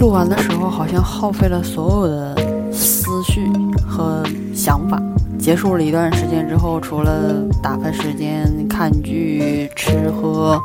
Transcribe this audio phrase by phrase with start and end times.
[0.00, 2.34] 录完的时候，好像耗费了所有的
[2.72, 3.46] 思绪
[3.86, 4.98] 和想法。
[5.38, 10.58] 结束了一段时间之后，除了打发时间、看剧、吃喝，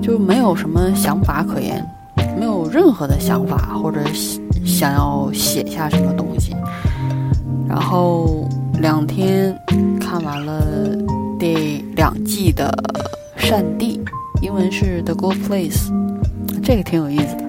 [0.00, 1.86] 就没有什么想法可言，
[2.38, 4.00] 没有任何的想法或者
[4.64, 6.56] 想要写下什么东西。
[7.68, 8.48] 然后
[8.80, 9.54] 两天
[10.00, 10.96] 看完了
[11.38, 12.70] 第两季的
[13.46, 14.00] 《善地》，
[14.42, 15.88] 英文是《The Good Place》，
[16.64, 17.45] 这个挺有意思的。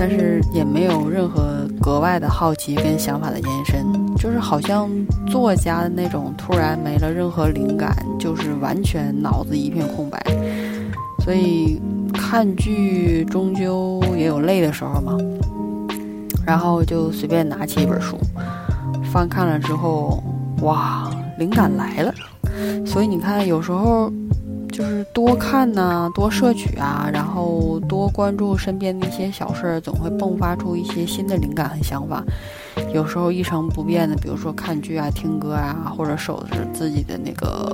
[0.00, 3.84] 但是也没有任何格外的好奇跟想法的延伸，
[4.16, 4.88] 就是好像
[5.28, 10.18] 作家的那种突然没了任何灵感，就是完全脑子一片空白。
[11.22, 11.78] 所以
[12.14, 15.18] 看剧终究也有累的时候嘛，
[16.46, 18.16] 然后就随便拿起一本书，
[19.12, 20.24] 翻看了之后，
[20.62, 22.14] 哇，灵感来了。
[22.86, 24.10] 所以你看，有时候。
[24.80, 32.24] 就是多看呐，多摄取啊，然后多关注身边的一些小事儿，总会迸发出一些新的灵感和想法。
[32.94, 37.70] 有时候一成不变的，比如说看剧啊、听歌啊，或者守着自己的那个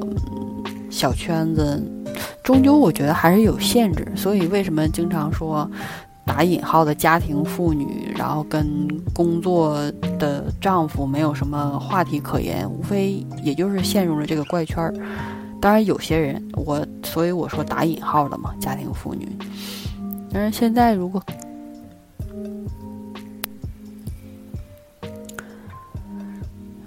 [0.90, 1.80] 小圈子，
[2.42, 4.04] 终究我觉得还是有限制。
[4.16, 5.70] 所以为什么经常说
[6.24, 8.66] 打引号的家庭妇女，然后跟
[9.14, 9.80] 工作
[10.18, 14.92] 的丈夫没有什么话题可言，无非也就是陷入了这个怪圈儿。
[15.60, 19.28] 当然，有些人我，所以我说打引号的嘛，家庭妇女。
[20.32, 21.22] 但是现在，如果，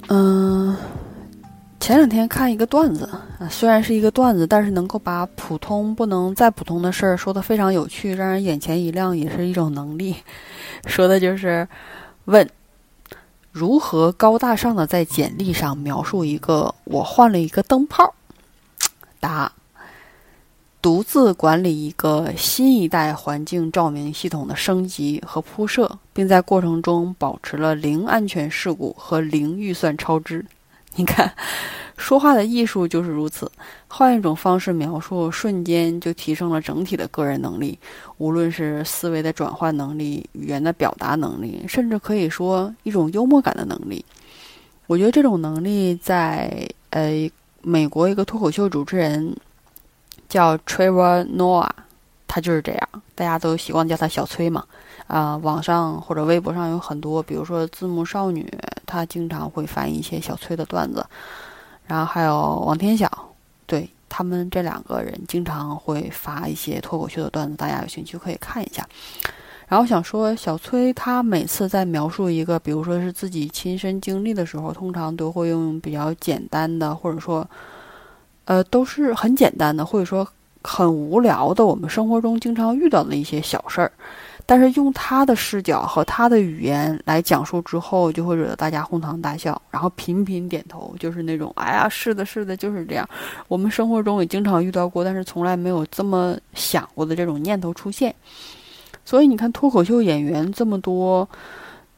[0.07, 0.77] 嗯，
[1.79, 10.15] 前两天看一个段子啊，虽然是一个段子，但是能够把普通不能再普通的事儿说的非常有趣，让人眼前一亮，也是一种能力。
[10.85, 11.67] 说的就是
[12.25, 12.47] 问
[13.51, 18.13] 如何高大上的在简历上描述一个我换了一个灯泡。
[19.19, 19.51] 答：
[20.81, 30.45] 独自管理一个新一代环境照明系统的升级和铺设，并在过程中保持了零安全事故和零预算超支。
[30.95, 31.31] 你看，
[31.97, 33.51] 说话的艺术就是如此。
[33.87, 37.77] 换一种方式描述，瞬间就提升了整体的个人能力，
[38.17, 44.03] 无论是思维的转换能力、语言的表达能力，甚至可以说一种幽默感的能力。
[44.87, 47.29] 我觉得这种能力在呃。
[47.61, 49.35] 美国一个脱口秀主持人
[50.27, 51.69] 叫 Trevor Noah，
[52.27, 54.63] 他就是这样，大家都习惯叫他小崔嘛。
[55.07, 58.47] 啊，网上或者微博上有很多，比如说字幕少女，
[58.85, 61.03] 她经常会翻一些小崔的段子。
[61.87, 63.11] 然后还有王天晓，
[63.65, 68.87] 对他们这两个人经常会发一些脱口秀的段子，大家有兴趣可以看一下。
[69.69, 77.47] 然后想说，小崔他每次在描述一个，比如说是自己亲身经历的时候，通常都会用比较简单的，或者说，
[78.45, 80.27] 呃，都是很简单的，或者说
[80.63, 83.91] 很无聊的，我们生活中经常遇到的一些小事儿。
[84.47, 93.07] 但是用他的视角和他的语言来讲述之后，就会惹得大家哄堂大笑，然后频频点头，就是那种“哎呀，是的，是的，就是这样”。
[93.47, 98.15] 我们生活中也经常遇到过，但是从来没有这么想过的这种念头出现。
[99.09, 101.27] 所以你看，脱口秀演员这么多，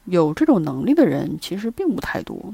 [0.06, 2.54] 有这种能力的人其实并不太多。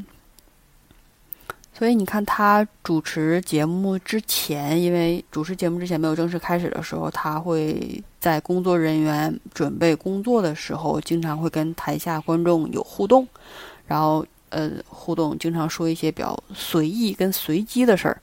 [1.75, 13.27] 所以你看，他主持节目之前，因为主持节目之前没有正式开始的时候，他会在工作人员准备工作的时候，经常会跟台下观众有互动，
[13.85, 18.19] 然后呃，互动经常说一些比较随意跟随机的事儿。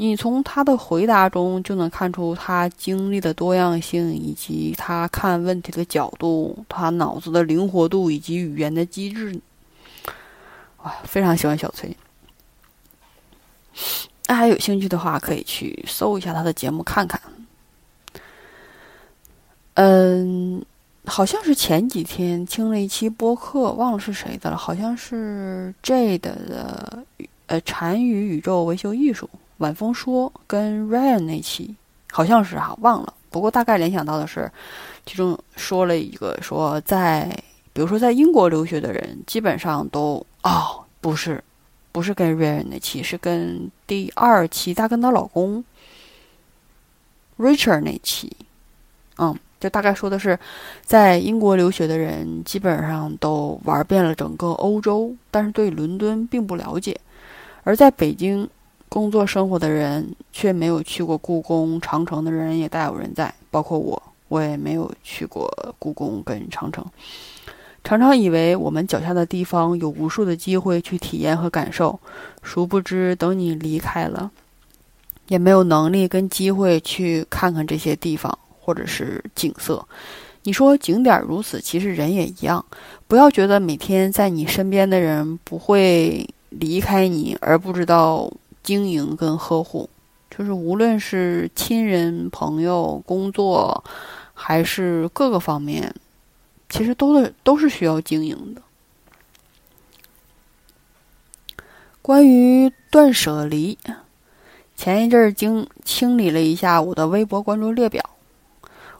[0.00, 9.40] 你从他的回答中就能看出他经历的多样性，以及他看问题的角度，他脑子的灵活度以及语言的机智。
[10.84, 11.96] 哇，非常喜欢小崔。
[14.24, 17.20] 大家有兴趣的话，可以去搜一下他的节目看看。
[19.74, 20.64] 嗯，
[21.06, 27.04] 好像是前几天听了一期播客，忘了是谁的了，好像是 Jade 的，
[27.48, 29.28] 呃，禅语宇宙维修艺术。
[29.58, 31.74] 晚风说跟 Ryan 那期
[32.10, 34.50] 好像是哈忘了，不过大概联想到的是，
[35.04, 37.28] 其中说了一个说在，
[37.72, 41.42] 比如说在英国留学的人基本上都哦不是，
[41.92, 45.64] 不是跟 Ryan 那期，是跟第二期她跟她老公
[47.36, 48.32] Richard 那期，
[49.18, 50.38] 嗯，就大概说的是，
[50.82, 56.98] 在英国留学的人基本上都玩遍了整个欧洲，但是对伦敦并不了解，
[57.64, 58.48] 而在北京。
[58.88, 66.84] 工作生活的人却没有去过故宫、长城的人也大有人在，包括我，我也没有去过故宫跟长城。
[67.84, 71.98] 常常以为我们脚下的地方有无数的机会去体验和感受，
[72.42, 74.30] 殊不知等你离开了，
[75.28, 79.86] 也没有能力跟机会去看看这些地方或者是景色。
[80.42, 82.64] 你说景点如此，其实人也一样。
[83.06, 88.30] 不要觉得每天在你身边的人不会离开你，而不知道
[88.68, 89.88] 经营跟呵护。
[90.30, 93.82] 就是无论是亲人、朋友、工作，
[94.34, 95.94] 还是各个方面，
[96.68, 98.60] 其实都的都是需要经营的。
[102.02, 103.78] 关于断舍离，
[104.76, 108.04] 前一阵儿经清理了一下我的微博关注列表，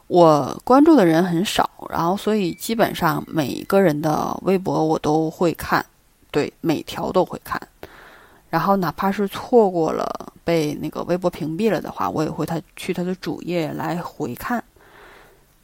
[0.07, 5.85] 我关注的人很少，然后所以基本上每一个人的微博我都会看，
[6.31, 7.61] 对，每条都会看。
[8.49, 14.63] 然后，哪怕是错过了被那个微博屏蔽了的话，我也会他去他的主页来回看。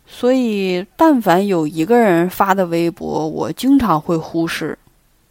[0.05, 4.77] 所以，但凡有一个人发的微博，我经常会忽视，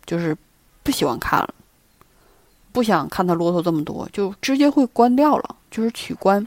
[0.05, 0.37] 就是
[0.83, 1.55] 不喜欢看了，
[2.73, 6.45] 不想看他啰嗦这么多，就直接会关掉了，就是取关。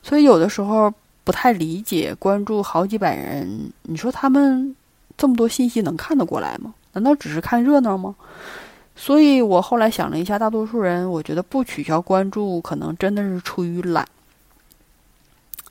[0.00, 0.94] 所以，有的时候
[1.24, 4.76] 不太理解，关注好几百人，你说他们
[5.16, 6.72] 这么多信息能看得过来吗？
[6.92, 8.14] 难道只是看热闹吗？
[8.98, 14.08] 所以我后来想了一下，大多数人，我觉得不取消关注，可能真的是出于懒，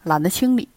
[0.03, 0.69] 懒得清理，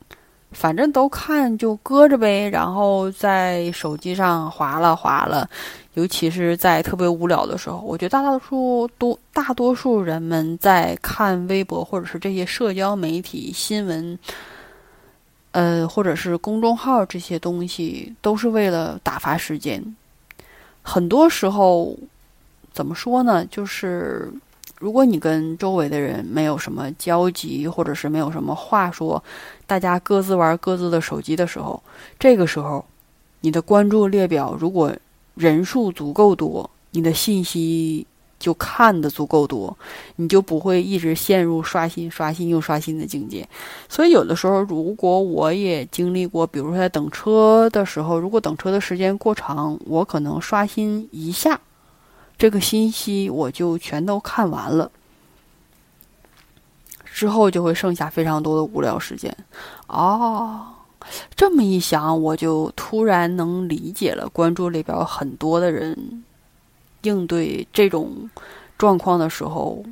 [0.50, 5.48] 反正都看就搁着呗，然后在手机上划了划了，
[5.92, 14.18] 尤其是在特别无聊的时候，我觉得大多数多大多数人们在看微博或者是这些社交媒体新闻，
[15.50, 19.94] 呃，或者是公众号这些东西，都是为了打发时间，
[20.80, 21.94] 很多时候。
[22.78, 23.44] 怎么说呢？
[23.46, 24.32] 就是
[24.78, 29.20] 如果你跟周围的人没有什么交集，或者是没有什么话说，
[29.66, 31.82] 大家各自玩各自的手机的时候，
[32.20, 32.84] 这个时候，
[33.40, 34.94] 你的关注列表如果
[35.34, 38.06] 人数足够多，你的信息
[38.38, 39.76] 就看的足够多，
[40.14, 43.44] 你就不会一直陷入刷新、刷新又刷新的境界。
[43.88, 51.58] 所以有的时候，如果我也经历过，比如说在等车的时候，如果等车的时间过长，我可能刷新一下。
[52.38, 54.88] 这个信息我就全都看完了，
[57.04, 59.36] 之后就会剩下非常多的无聊时间。
[59.88, 60.64] 哦，
[61.34, 64.28] 这么一想，我就突然能理解了。
[64.28, 66.22] 关注列表很多的人
[67.02, 68.30] 应对这种
[68.78, 69.84] 状况的时候，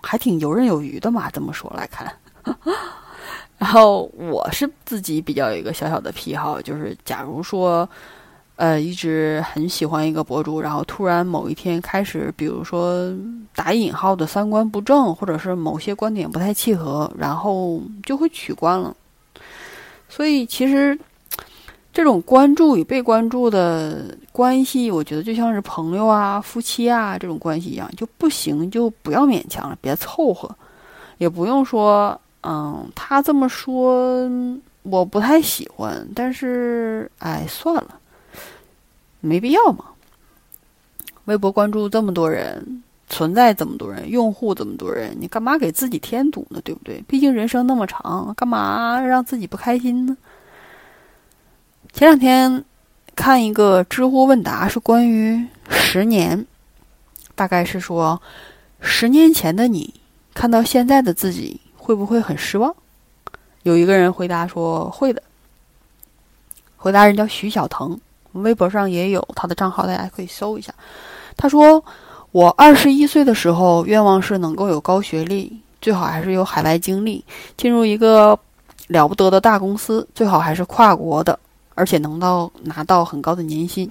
[0.00, 1.30] 还挺游刃有余的嘛。
[1.30, 2.10] 这么说来看，
[3.58, 7.86] 然后我是自己比较有一个小小的癖好，就是假如说。
[8.62, 13.12] 呃，一直很喜欢一个博主，然后突然某一天开始，比如说
[13.56, 18.96] 打引号的三观不正，或者是某些观点不太契合，然后就会取关了。
[20.08, 20.96] 所以其实
[21.92, 30.48] 这种关注与被关注的关系，我觉得就像是朋友啊、夫妻啊这种关系一样，就不行就不要勉强了，别凑合，
[31.18, 34.30] 也不用说，嗯，他这么说
[34.84, 37.98] 我不太喜欢，但是哎，算了。
[39.22, 39.86] 没必要嘛！
[41.24, 46.60] 微博关注这么多人，存在这么多人，用户这么多人，你干嘛给自己添堵呢？
[46.64, 47.00] 对不对？
[47.06, 50.16] 毕竟人生那么长，干嘛让自己不开心呢？
[51.92, 52.64] 前两天
[53.14, 56.44] 看一个知乎问答，是关于十年，
[57.36, 58.20] 大概是说
[58.80, 59.94] 十年前的你
[60.34, 62.74] 看到现在的自己会不会很失望？
[63.62, 65.22] 有一个人回答说会的。
[66.76, 68.00] 回答人叫徐小腾。
[68.32, 70.72] 微博上也有他的账号，大家可以搜一下。
[71.36, 71.82] 他说
[72.32, 77.24] ：“我二十一岁的时候，愿望是能够有高学历，最好还是有海外经历，
[77.56, 78.38] 进入一个
[78.88, 81.38] 了不得的大公司，最好还是跨国的，
[81.74, 83.90] 而且能到拿到很高的年薪。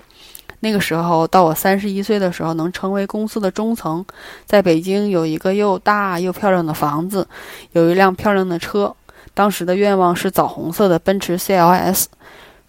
[0.59, 4.05] 那个时候，到我三十一岁的时候，能成为公司的中层，
[4.45, 7.27] 在北京有一个又大又漂亮的房子，
[7.71, 8.95] 有一辆漂亮的车。
[9.33, 12.05] 当时的愿望是枣红色的奔驰 CLS。”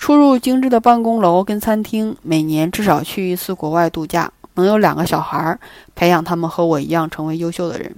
[0.02, 5.60] 出入精致的办公楼跟餐厅，每年至少去一次国外度假，能有两个小孩儿，
[5.94, 7.94] 培养他们和我一样成为优秀的人。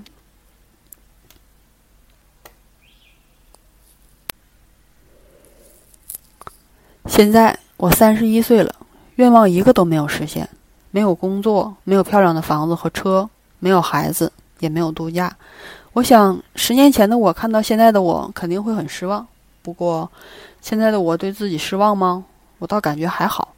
[7.06, 8.74] 现在我三十一岁了，
[9.14, 10.46] 愿望一个都没有实现，
[10.90, 13.30] 没有工作，没有漂亮的房子和车，
[13.60, 15.34] 没有孩子，也没有度假。
[15.94, 19.26] 我想，十年前的我看到现在的我，肯定会很失望。
[19.64, 20.10] 不过，
[20.60, 22.26] 现在的我对自己失望吗？
[22.58, 23.54] 我倒感觉还好。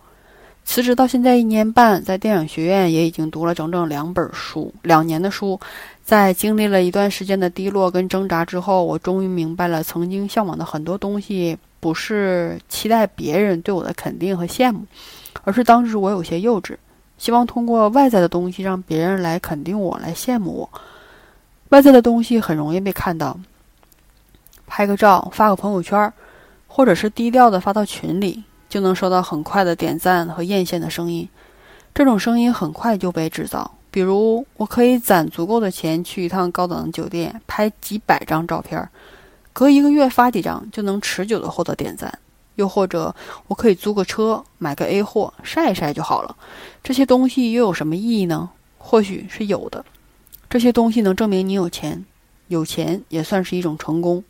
[0.64, 5.58] 辞职到现在一年半，在电影学院也已经读了整整两本书，两年的书。
[6.04, 14.86] 在经历了一段时间的低落跟挣扎之后，我终于明白了，曾经向往的很多东西，不是期待别人对我的肯定和羡慕，
[15.42, 16.76] 而是当时我有些幼稚，
[17.18, 20.80] 希望通过外在的东西让别人来肯定我，来羡慕我。
[21.70, 23.36] 外在的东西很容易被看到。
[24.66, 26.12] 拍个照，发个朋友圈，
[26.66, 31.28] 或者是低调的发到群里，就能收到很快的点赞和艳羡的声音。
[31.94, 38.87] 这种声音很快就被制造，比如我可以攒足够的钱去一趟高档酒店，拍几百张照片，
[39.52, 42.18] 隔一个月发几张就能持久的获得点赞。
[42.56, 43.14] 又或者
[43.49, 46.35] 我可以租个车，买个 A 货晒一晒就好了。
[46.82, 48.49] 这些东西又有什么意义呢？
[48.78, 49.85] 或许是有的。
[50.49, 52.04] 这些东西能证明你有钱，
[52.49, 54.25] 有钱也算是一种成功。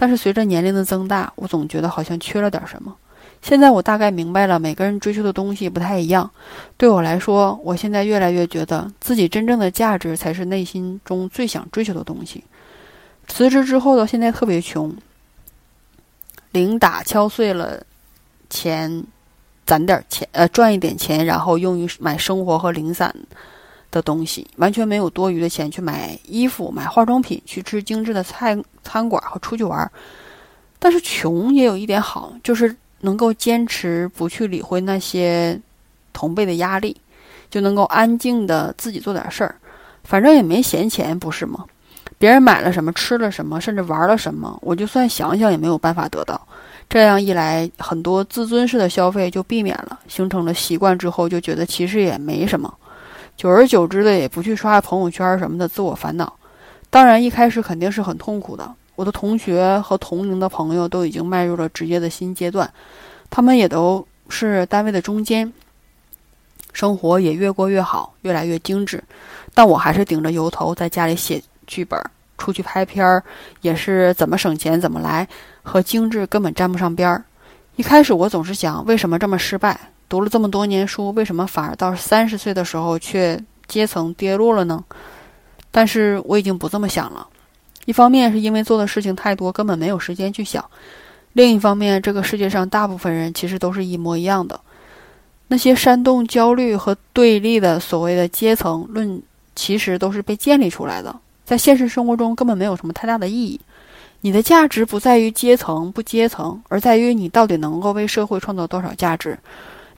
[0.00, 2.94] 但是随着年龄的增大，我总觉得好像缺了点什么。
[3.42, 6.30] 现在我大概明白了，每个人追求的东西不太一样。
[6.76, 12.44] 对我来说，我现在越来越觉得自己真正的价值才是内心中最想追求的东西。
[13.26, 14.94] 辞职之后到现在特别穷，
[16.52, 17.82] 零打敲碎了
[18.48, 19.04] 钱，
[19.66, 23.12] 攒点钱，呃，赚一点钱，然后用于买生活和零散
[23.90, 29.90] 的东西，完全没有多余的钱去买衣服、买化妆品、去吃精致的菜餐馆和出去玩。
[30.78, 32.76] 但是穷也有一点好，就是。
[33.00, 35.56] 能够坚持不去理会那些
[36.12, 36.96] 同辈的压力，
[37.48, 39.54] 就能够安静的自己做点事儿，
[40.02, 41.64] 反正也没闲钱，不是吗？
[42.18, 46.44] 别人买了什么，吃了什么，甚至玩了什么，我就算想想也没有办法得到。
[46.88, 52.74] 这样一来，很多自尊式的消费就避免了，形成了习惯之后，就觉得其实也没什么。
[53.38, 56.30] 久而久之的，也不去刷朋友圈什么的，自我烦恼。
[56.90, 58.74] 当然，一开始肯定是很痛苦的。
[58.96, 62.68] 我的同学和同龄的朋友都已经迈入了职业的新阶段，
[63.30, 65.52] 他们也都是单位的中间，
[66.72, 69.00] 生活也越过越好，越来越精致。
[69.54, 71.96] 但我还是顶着油头在家里写剧本，
[72.38, 73.22] 出去拍片儿，
[73.60, 75.28] 也是怎么省钱怎么来，
[75.62, 77.22] 和精致根本沾不上边儿。
[77.76, 79.78] 一开始我总是想，为什么这么失败？
[80.08, 84.82] 读了这么多年书，为什么反而到三十岁的时候却阶层跌落了呢？
[85.70, 87.26] 但是我已经不这么想了。
[87.84, 90.62] 一方面是因为做的事情太多，根本没有时间去想；
[91.34, 94.58] 另一方面，这个世界上大部分人其实都是一模一样的。
[95.48, 99.22] 那些煽动焦虑和对立的所谓的阶层论，
[99.54, 103.60] 其实都是被建立出来的，在现实生活中根本没有什么太大的意义。
[104.20, 109.38] 你的价值不在于阶层不阶层，而在于你到底能够为社会创造多少价值，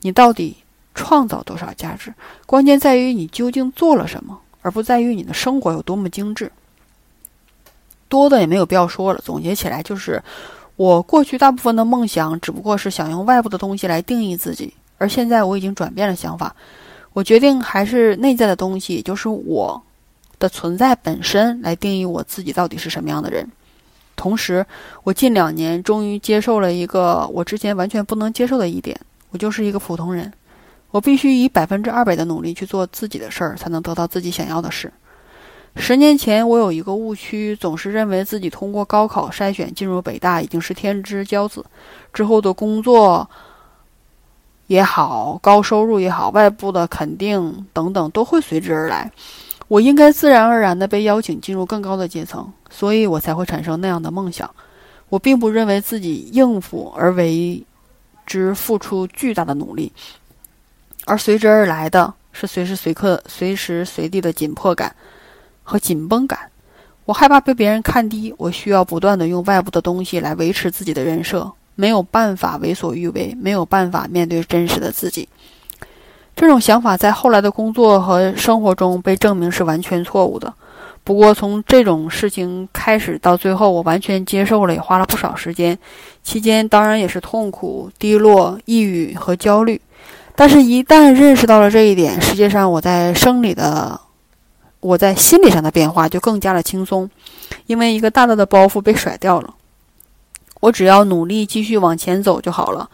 [0.00, 0.56] 你到底
[0.94, 2.12] 创造多少价值。
[2.46, 6.50] 关键在于你究竟做了什么，而不在于你的生活有多么精致。
[8.08, 9.20] 多的也没有必要说了。
[9.24, 10.22] 总结起来就是，
[10.74, 16.54] 我过去大部分的梦想只不过是想用外部的东西来定义自己，而现在我已经转变了想法，
[17.12, 19.80] 我决定还是内在的东西，就是我
[20.40, 23.48] 的存在本身来定义我自己到底是什么样的人。
[24.16, 24.66] 同时，
[25.04, 28.98] 我近两年终于接受了一个我之前完全不能接受的一点：
[29.30, 30.32] 我就是一个普通人，
[30.90, 34.92] 我必须以百分之二百的努力去做自己的事儿，才能得到自己想要的事。
[35.76, 41.64] 十年前，我有一个误区，总是认为自己通过高考筛选进入北大已经是天之骄子，
[42.12, 43.28] 之后的工作
[44.66, 49.10] 也好，高收入也好，外部的肯定等等都会随之而来。
[49.68, 54.50] 我应该自然而然地被邀请进入更高的阶层，所以我才会产生那样的梦想。
[55.08, 57.64] 我并不认为自己应付而为
[58.30, 59.92] 之付出巨大的努力，
[61.04, 64.94] 而随之而来的是随时随刻、随时随地的紧迫感。
[65.62, 66.50] 和紧绷感，
[67.04, 75.28] 我害怕被别人看低，我需要不断的用外部的东西来维持自己的人设，没有办法为所欲为，没有办法面对真实的自己。
[76.34, 80.52] 这种想法在后来的工作和生活中被证明是完全错误的。
[81.04, 85.78] 不过从这种事情开始到最后，我完全接受了，也花了不少时间，
[86.22, 89.80] 期间当然也是痛苦、低落、抑郁和焦虑。
[90.34, 94.00] 但是，一旦认识到了这一点，实际上我在生理的。
[94.82, 97.10] 我在心理上的变化就更加的轻松，
[97.66, 99.52] 因为一个大大的包袱被甩掉了。
[100.60, 102.88] 我只要努力继续往前走就好了。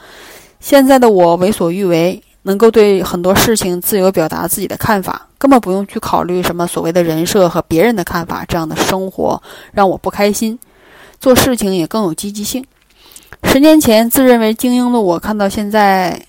[0.59, 8.45] 现在的我为所欲为，能够对很多事情自由表达自己的看法，根本不用去考虑什么所谓的人设和别人的看法。
[8.47, 10.57] 这样的生活让我不开心，
[11.19, 12.65] 做事情也更有积极性。
[13.43, 16.25] 十年前自认为精英的我，看到现在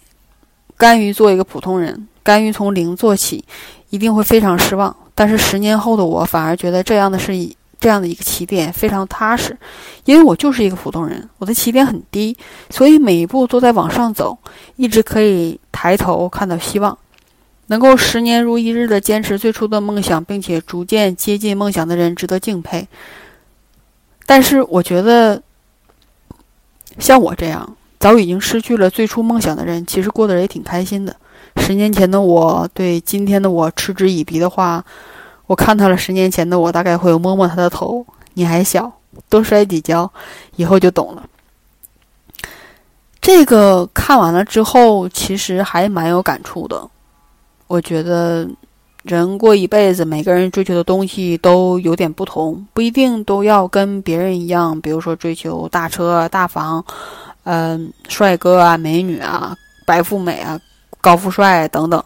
[0.76, 3.46] 甘于做一个普通人，甘于从零做起，
[3.92, 4.96] 一定会非常失望。
[5.14, 7.36] 但是十年后的我反而觉得这样的是
[7.80, 9.58] 这样的一个起点非常踏实，
[10.06, 12.36] 因为我就是一个普通人，我的起点很低，
[12.70, 14.38] 所以每一步都在往上走，
[14.76, 16.98] 一直可以抬头看到希望。
[17.68, 22.88] 能够十年如一日的坚持最初的梦想，并且逐渐接近梦想的人值得敬佩。
[24.26, 25.44] 但是我觉得，
[26.98, 31.16] 像我这样早已经失去了最初梦想的人，其实过得也挺开心的。
[31.58, 34.84] 十年前的我对今天的我嗤之以鼻的话，
[35.48, 38.06] 我看到了十年前的我，大概会摸摸他的头。
[38.34, 38.92] 你还小，
[39.30, 40.12] 多摔几跤，
[40.58, 41.24] 以后就懂了。
[43.20, 46.88] 这个看完了之后，其实还蛮有感触的。
[47.66, 48.48] 我觉得
[49.04, 54.80] 人过一辈子，每个人追求的东西都有点不同，不一定都要跟别人一样。
[54.80, 56.86] 比如说追求大车大房，
[57.44, 60.60] 嗯，帅哥啊，美女啊，白富美啊，
[61.02, 62.02] 高富帅等等。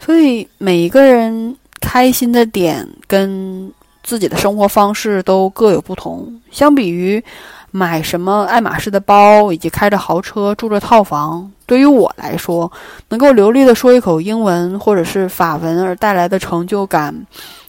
[0.00, 1.56] 所以每一个人
[1.88, 6.40] 开心的点跟自己的生活方式都各有不同。
[6.50, 7.22] 相比于。
[7.70, 12.72] 买什么爱马仕的包，以及开着豪车住着套房，对于我来说，
[13.10, 17.14] 能够流利的说一口英文或者是法文而带来的成就感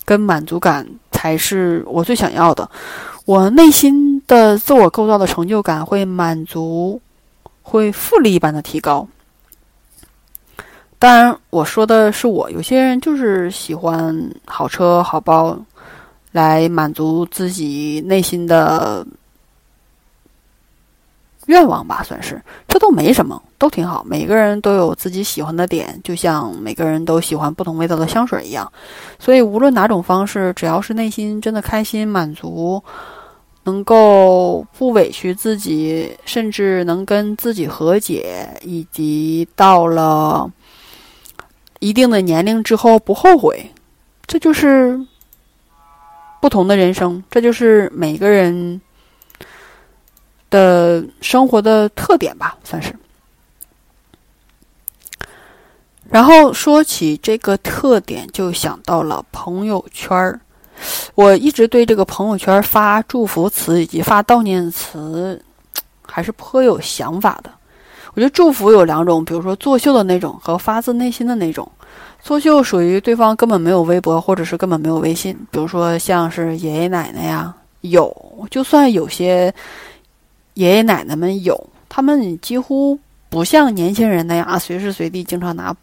[0.05, 2.67] 跟满足感，才是我最想要的。
[3.25, 7.01] 我内心的自我构造的成就感会满足，
[7.61, 9.05] 会复利一般的提高。
[10.99, 14.15] 当然，我说的是我，有些人就是喜欢
[14.45, 15.57] 好车好包，
[16.33, 19.07] 来满足自己内心的。
[21.45, 24.03] 愿望吧，算是这都没什么，都挺好。
[24.07, 28.71] 每个人都有自己喜欢的点，就像每个人都喜欢不同味道的香水一样。
[29.17, 32.83] 所以无论哪种方式，只要是内心真的开心、满足，
[33.63, 40.47] 能够不委屈自己，甚至能跟自己和解，以及到了
[41.79, 43.71] 一定的年龄之后不后悔，
[44.27, 44.99] 这就是
[46.39, 47.23] 不同的人生。
[47.31, 48.79] 这就是每个人。
[50.51, 52.91] 的生活的特点吧，算是。
[56.09, 60.41] 然后说起这个特点，就想到了朋友圈儿。
[61.13, 65.39] 我一直对这个朋友圈发祝福词以及发悼念词，
[66.01, 67.51] 还是颇有想法的。
[68.19, 71.71] 我觉得祝福有两种，比如说作秀的那种和发自内心的那种。
[72.21, 78.13] 作秀属于对方根本没有微博，或者是根本没有微信，比如说像是爷爷奶奶呀，有
[78.51, 79.53] 就算有些。
[80.55, 85.73] 爷爷奶奶们有，他们几乎不像年轻人那样啊，随时随地经常拿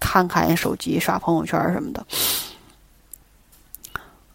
[0.00, 2.02] 看看手机、刷朋友圈什么的。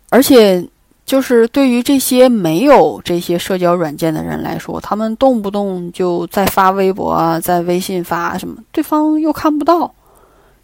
[0.10, 0.64] 而且，
[1.08, 9.92] 就是对于这些没有这些社交软件的人来说，他们动不动就在发微博啊，在微信发什么，对方又看不到。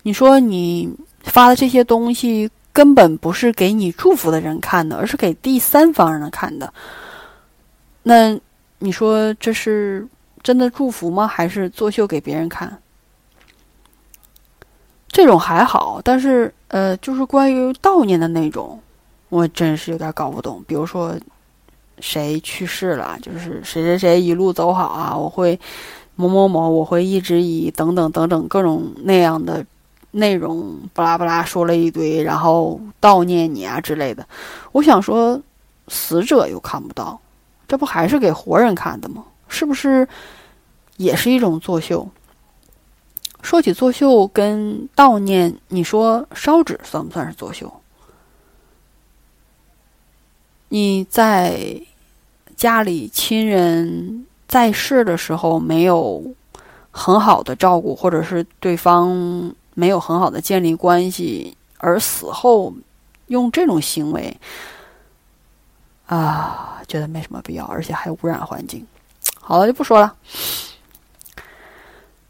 [0.03, 6.71] 你说你发的这些东西根本不是给你祝福的人看的，而是给第三方人看的。
[8.03, 8.39] 那。
[8.79, 10.05] 你说这是
[10.41, 11.25] 真的祝福吗？
[11.25, 12.81] 还是作秀给别人看？
[15.07, 18.77] 这种还好，但是呃，就是关于悼念的那种，
[19.33, 20.63] 我真是有点搞不懂。
[20.67, 21.15] 比如说
[21.97, 25.59] 谁去世了，就是谁谁谁一路走好啊，我会
[26.15, 29.65] 某某某，我会一直以等等等等各种那样的
[30.11, 34.23] 内容，巴拉巴拉说了一堆，然后悼念你啊之类的。
[34.71, 35.41] 我想说，
[35.87, 37.19] 死者又看不到。
[37.67, 39.25] 这不还是给活人看的吗？
[39.47, 40.07] 是不是
[40.97, 42.07] 也是一种作秀？
[43.41, 47.73] 说起作秀跟悼念，你说烧纸算不算是作秀？
[50.73, 51.79] 你在
[52.57, 56.33] 家里亲人在世的时候没有
[56.89, 62.73] 很好的照顾，或者是对方没有很好的建立关系，而死后
[63.27, 64.35] 用这种行为。
[66.07, 68.83] 啊，觉得没什么必要，而且还污染环境。
[69.39, 70.15] 好了，就不说了。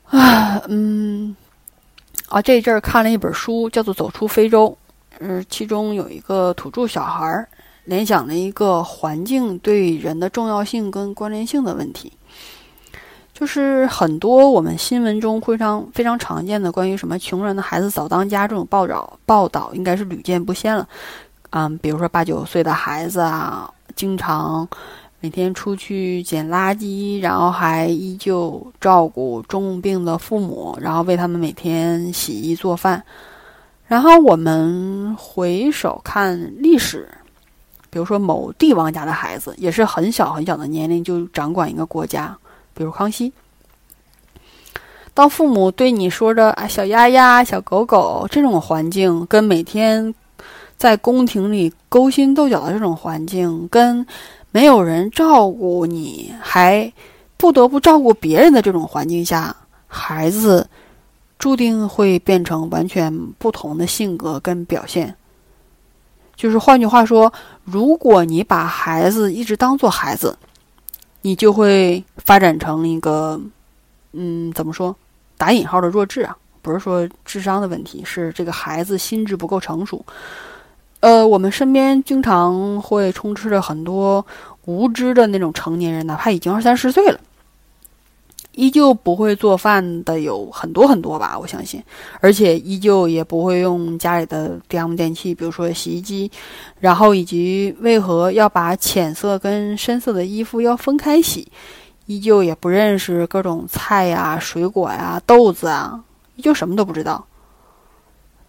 [0.07, 1.33] 啊，嗯，
[2.27, 4.67] 啊，这阵儿看了一本书，叫做《走出非洲》。
[5.19, 7.47] 嗯，其中有一个土著小孩儿
[7.85, 12.11] 联想了一个环境对人的重要性跟关联性的问题，
[13.33, 20.87] 就是很多我们新闻中非常非常常见的关于什么穷人的孩子早当家这种报道报道，应该是屡见不鲜了。
[21.49, 24.67] 嗯，比如说八九岁的孩子啊，经常
[25.19, 33.03] 每天出去捡垃圾，然后还依旧照顾重病的父母，然后为他们每天洗衣做饭。
[33.85, 37.07] 然后我们回首看历史，
[37.93, 42.35] 比如说某帝王家的孩子，也是很小很小的年龄就掌管一个国家，
[42.73, 43.31] 比如康熙。
[45.13, 50.11] 当父母对你说着“啊，小鸭鸭、小狗狗”这种环境，跟每天。
[50.75, 54.05] 在宫廷里勾心斗角的这种环境，跟
[54.51, 56.91] 没有人照顾你，还
[57.37, 59.55] 不得不照顾别人的这种环境下，
[59.87, 60.67] 孩子
[61.39, 65.15] 注定会变成完全不同的性格跟表现。
[66.35, 67.31] 就是换句话说，
[67.63, 70.37] 如果你把孩子一直当做孩子，
[71.21, 73.39] 你就会发展成一个，
[74.11, 74.95] 嗯，怎么说？
[75.37, 80.05] 打引号的弱智啊，不是说智商的问题，是这个孩子心智不够成熟。
[80.99, 84.25] 呃，我们身边经常会充斥着很多
[84.65, 87.19] 无知的那种成年人，哪怕已经二三十岁了，
[88.53, 91.83] 依旧不会做饭的有很多很多吧，我相信，
[92.21, 96.31] 而且依旧也不会用家里的电风电器，比如说洗衣机，
[96.79, 101.51] 然后以及为何要把浅色跟深色的衣服要分开洗，
[102.05, 106.03] 依旧也不认识各种菜呀、水果呀、豆子啊，
[106.35, 107.25] 依旧什么都不知道。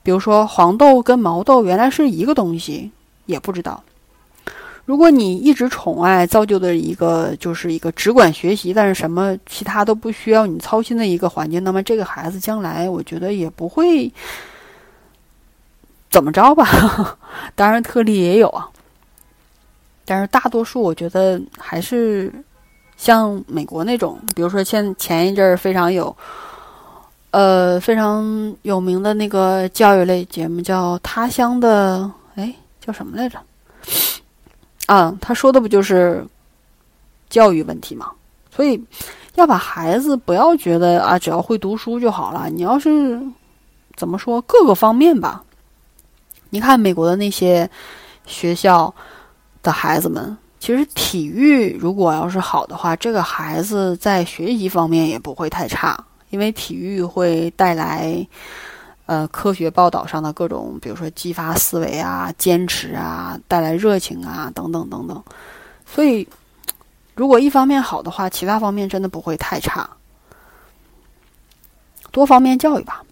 [0.03, 2.91] 比如说黄豆跟毛豆原来是一个东西，
[3.25, 3.83] 也不知道。
[4.87, 14.13] 如果你一直宠爱造就的一个就是一个只管学习，但是什么其他都不需要你操心的一个环境，那么这个孩子将来我觉得也不会
[16.11, 16.69] 怎么着吧。
[17.57, 18.69] 当然特例也有啊，
[20.05, 22.31] 但是大多数我觉得还是
[22.99, 26.15] 像美国那种，比如说像前一阵儿非常有
[27.31, 32.01] 呃非常有名的那个教育类节目叫《他乡的》，
[32.41, 33.41] 哎叫什么来着？
[34.87, 36.27] 啊，他说的不就是
[37.31, 38.11] 教育问题吗？
[38.55, 38.81] 所以
[39.35, 42.49] 要把孩子不要觉得啊，只要会读书就好了。
[42.51, 43.21] 你要是
[43.97, 45.43] 怎么说各个方面吧，
[46.51, 47.69] 你看美国的那些
[48.27, 48.95] 学校
[49.63, 55.99] 的孩子们，其实体育如果要是好的话，这个孩子在学习方面也不会太差，
[56.31, 58.27] 因为体育会带来。
[59.07, 65.23] 呃，科学报道上的各种，比如说激发思维啊、坚持啊、带来热情啊，等等等等。
[65.85, 66.27] 所以，
[67.15, 69.89] 如果一方面好的话，其他方面真的不会太差。
[72.11, 73.03] 多方面教育吧。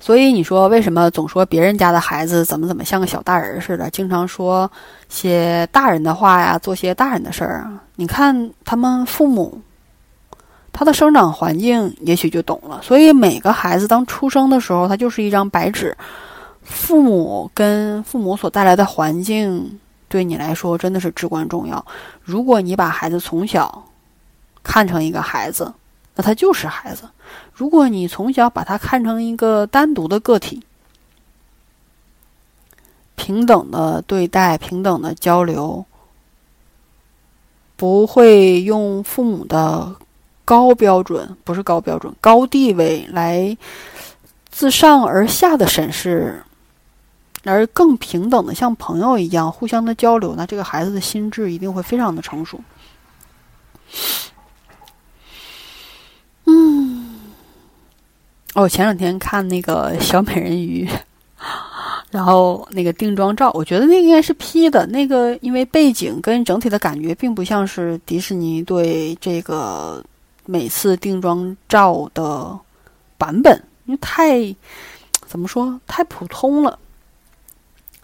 [0.00, 4.68] 所以你说为什么总说别人家的孩子怎么怎么像个小大人似的，经常说
[5.08, 7.80] 些大人的话呀，做些大人的事儿啊？
[7.94, 9.62] 你看他们父母。
[10.76, 15.96] 他的生长环境也许就懂了，所以每个孩子当出生的时候，他就是一张白纸。
[16.62, 21.86] 父母跟父母所带来的环境，对你来说真的是至关重要。
[22.22, 23.84] 如果你把孩子从小
[24.64, 25.72] 看成一个孩子，
[26.16, 27.04] 那他就是孩子；
[27.52, 30.60] 如果你从小把他看成一个单独的个体，
[33.14, 35.84] 平等的对待，平等的交流，
[37.76, 39.94] 不会用父母的。
[40.44, 43.56] 高标准不是高标准，高地位来
[44.50, 46.42] 自上而下的审视，
[47.44, 52.60] 而更平等的像朋友一样互相的交流，那这个孩子的心智一定会非常的成熟。
[56.44, 57.20] 嗯，
[58.54, 60.86] 哦，前两天看那个小美人鱼，
[62.12, 70.04] 然后那个定妆照，我觉得那个应该是 P 的，那个因为背景跟整体的感觉并不像是迪士尼对这个。
[70.46, 72.58] 每次定妆照的
[73.16, 74.54] 版本，因为太
[75.26, 76.78] 怎么说太普通了，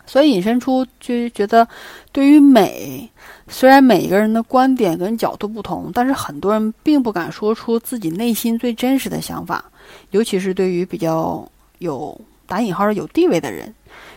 [0.07, 1.69] 所以引申出就觉得，
[2.13, 3.11] 对于美，
[3.49, 9.65] 虽然每个人的观点跟角度不同，但是很多人并不敢说出自己内心最真实的想法，
[10.11, 11.47] 尤其是对于比较
[11.79, 13.67] 有打引号有地位的人，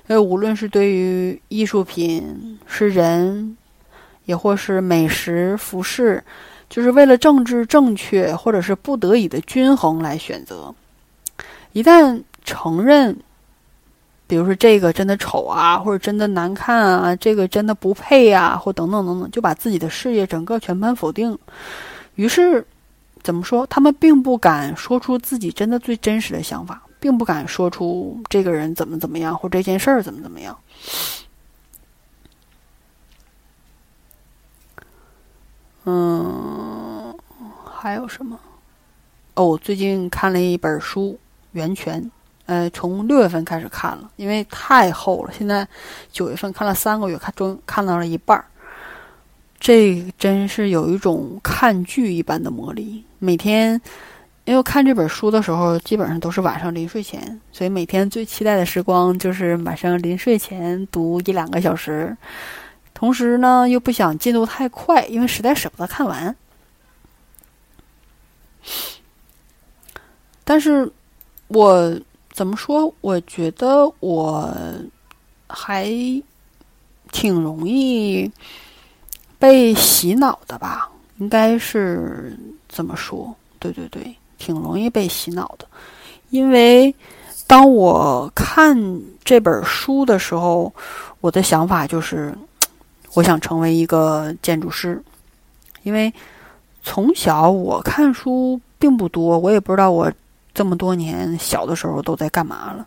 [0.07, 3.57] 因为，无论是对于艺术品、是人，
[4.25, 6.23] 也或是美食、服饰。
[6.73, 10.73] 就是为了政治正确，或者是不得已的均衡来选择。
[11.71, 13.15] 一旦承认，
[14.25, 21.37] 比如说这个真的丑啊，或者真的难看啊，这个真的不配啊，或等等等等，就把自己的事业整个全盘否定。
[22.15, 22.65] 于是，
[23.21, 23.67] 怎么说？
[23.67, 30.57] 他们并不敢说出自己真的最真实的想法，并不敢说出这个人怎么怎么样，或这件事儿怎么怎么样。
[35.85, 37.13] 嗯，
[37.65, 38.39] 还有什么？
[39.35, 41.11] 哦，最近看了一本书
[41.51, 42.01] 《源泉》，
[42.45, 45.33] 呃，从六月份开始看了，因为太厚了。
[45.37, 45.67] 现在
[46.11, 48.45] 九月份看了三个月，看中看到了一半儿。
[49.59, 53.03] 这真是有一种看剧一般的魔力。
[53.19, 53.81] 每天，
[54.45, 62.15] 因为看这本书的时候，基本上都是晚上临睡前，所以每天最期待的时光就是晚上临睡前读一两个小时。
[63.03, 66.33] 同时呢，又不想进度太快，因为实在舍不得看完。
[70.45, 70.89] 但是，
[71.49, 71.99] 我
[72.31, 72.93] 怎么说？
[73.01, 74.55] 我觉得我
[75.49, 75.91] 还
[77.11, 78.31] 挺容易
[79.37, 80.89] 被洗脑的吧？
[81.17, 82.33] 应该是
[82.69, 83.35] 怎么说？
[83.59, 85.67] 对对对，挺容易被洗脑的。
[86.29, 86.95] 因为
[87.47, 88.73] 当我看
[89.25, 90.73] 这本书的时候，
[91.19, 92.33] 我的想法就是。
[93.13, 95.01] 我想成为一个建筑师，
[95.83, 96.11] 因为
[96.81, 100.11] 从小我看书并不多，我也不知道我
[100.53, 102.85] 这么多年小的时候都在干嘛了，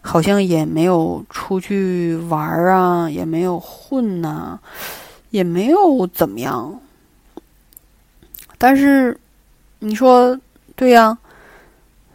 [0.00, 4.58] 好像也没有出去玩啊，也没有混呐，
[5.30, 6.80] 也没有怎么样。
[8.56, 9.18] 但是
[9.80, 10.38] 你说
[10.76, 11.18] 对呀？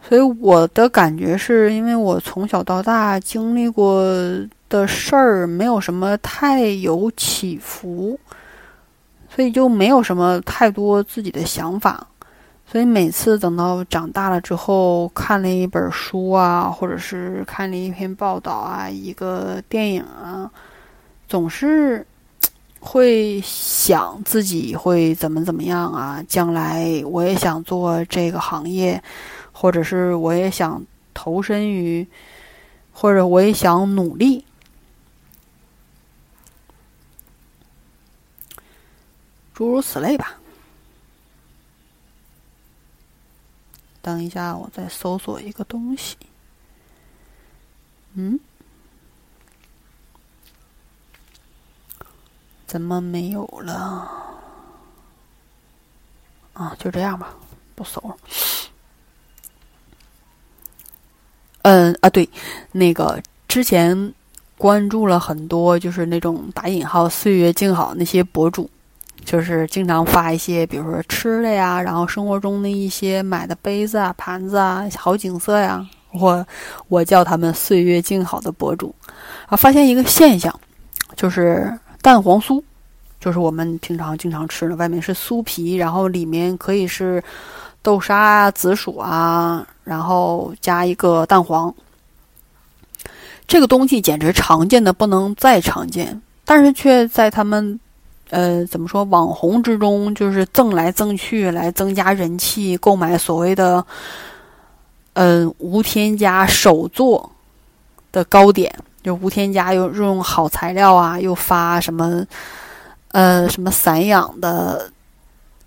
[0.02, 4.02] 所以我的感觉是因为我从小到大经历过
[4.68, 8.18] 的事儿没有什么太有起伏，
[9.34, 12.06] 所以就没有什么太多自己的想法。
[12.66, 20.48] 所以每次等到长大了之后，看了一本书啊，或者是看了一篇报道啊，一个电影啊，
[21.28, 22.06] 总是
[22.78, 29.02] 会想自己会怎么怎么样啊，将来我也想做这个行业，
[29.60, 32.08] 或者是我也想投身于，
[32.94, 34.46] 或者我也想努力，
[39.52, 40.38] 诸如此类吧。
[44.00, 46.16] 等一下，我再搜索一个东西。
[48.14, 48.40] 嗯？
[52.66, 54.10] 怎么没有了？
[56.54, 57.34] 啊，就这样吧，
[57.74, 58.16] 不搜了。
[61.62, 62.28] 嗯啊，对，
[62.72, 64.12] 那个之前
[64.56, 68.68] 关注了很多，就是那种打引号“岁月静好”那些博主。
[69.22, 76.44] 就是经常发一些，比如说吃的呀，然后生活中的一些买的杯子啊、盘子啊、好景色呀，我
[76.88, 78.94] 我叫他们“岁月静好”的博主
[79.46, 80.58] 啊，发现一个现象，
[81.16, 81.70] 就是
[82.00, 82.62] 蛋黄酥，
[83.20, 87.22] 就是我们平常经常吃的，外面是酥皮，然后里面可以是
[87.82, 91.74] 豆沙啊、紫薯啊，然后加一个蛋黄，
[93.46, 97.78] 这个东西简直常见的不能再常见，但是却在他们。
[98.32, 99.02] 呃，怎么说？
[99.02, 103.84] 网红之中就是赠来赠去，来增加人气，购买所谓的
[105.14, 107.28] “嗯无添加手做”
[108.12, 112.24] 的糕点，就无添加又用好材料啊，又发什么
[113.08, 114.88] 呃什么散养的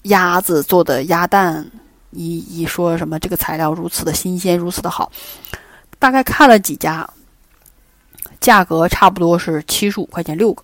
[0.03, 1.69] 鸭子做的鸭蛋，
[2.13, 5.11] 以以说什么这个材料如此的新鲜，如此的好。
[5.99, 7.09] 大概看了几家，
[8.39, 10.63] 价格差不多是七十五块钱六个。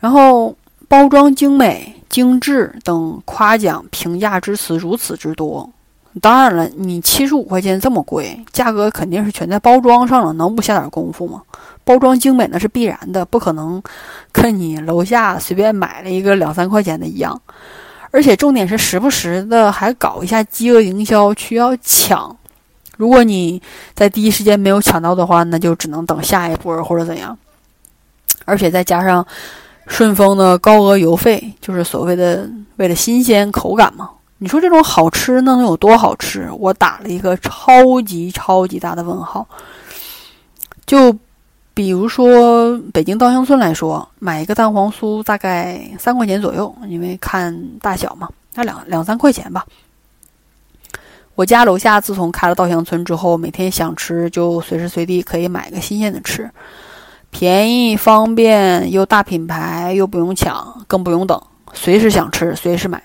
[0.00, 0.56] 然后
[0.88, 5.70] 包装精美、精致等夸奖评价之词如此之多，
[6.20, 11.40] 当然了，你七十五块钱这么贵，价格肯定是全在包装上了，能不下点功夫吗？
[11.84, 13.80] 包装精美那是必然的，不可能
[14.32, 17.40] 跟你楼下随便买了一个两三块钱的一样。
[18.12, 22.36] 而且重点是时不时的还搞一下饥饿营销，需要抢。
[22.96, 23.60] 如果你
[23.94, 27.36] 在第一时间没有抢到的话，那就只能等下一波或者怎样。
[28.44, 29.26] 而且再加上。
[29.88, 34.08] 顺丰的高额邮费就是所谓的为了新鲜口感嘛？
[34.38, 36.48] 你说这种好吃那能有多好吃？
[36.56, 39.44] 我打了一个超级超级大的问号。
[40.86, 41.14] 就
[41.74, 49.64] 比如说北京稻香村来说，买一个蛋黄酥大概三块钱左右，因为看大小嘛，那两两三块钱吧。
[51.34, 56.50] 我家楼下自从开了稻香村之后，每天想吃就随时随地可以买个新鲜的吃。
[57.30, 63.02] 便宜、方便又大品牌，又不用抢，更不用等，随时想吃随时买。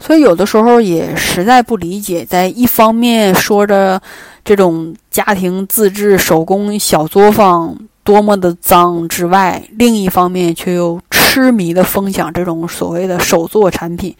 [0.00, 4.02] 所以有的时候也实在不理解，在一方面说着
[4.46, 14.14] 这种家庭自制手工小作坊多么的脏之外，另一方面却又痴迷的分享这种所谓的手作产品。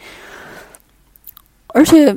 [1.68, 2.16] 而且，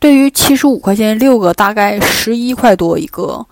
[0.00, 3.46] 对于七十五块钱六个，大概十一块多一个。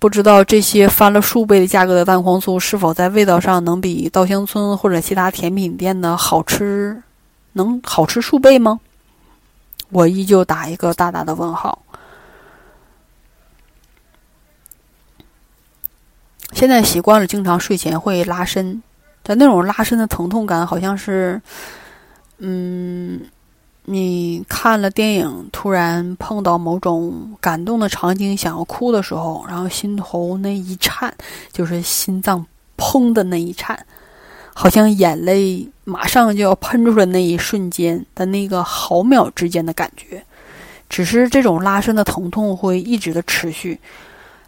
[0.00, 7.00] 不知道这些翻了数倍的价格的蛋黄酥是否在味道上能比稻香村或者其他甜品店的好吃，
[7.52, 8.80] 能好吃数倍吗？
[9.90, 11.78] 我依旧打一个大大的问号。
[16.54, 18.82] 现在习惯了，经常睡前会拉伸，
[19.22, 21.42] 但那种拉伸的疼痛感好像是，
[22.38, 23.20] 嗯。
[23.86, 31.14] 你看了电影，突然碰到某种感动的场景，想要哭的时候，然后心头那一颤，
[31.52, 32.46] 就是心脏
[32.78, 33.78] 砰的那一颤，
[34.54, 40.24] 好像眼泪马上就要喷出来那一瞬间的那个毫秒之间的感觉。
[40.88, 43.78] 只是这种拉伸的疼痛会一直的持续，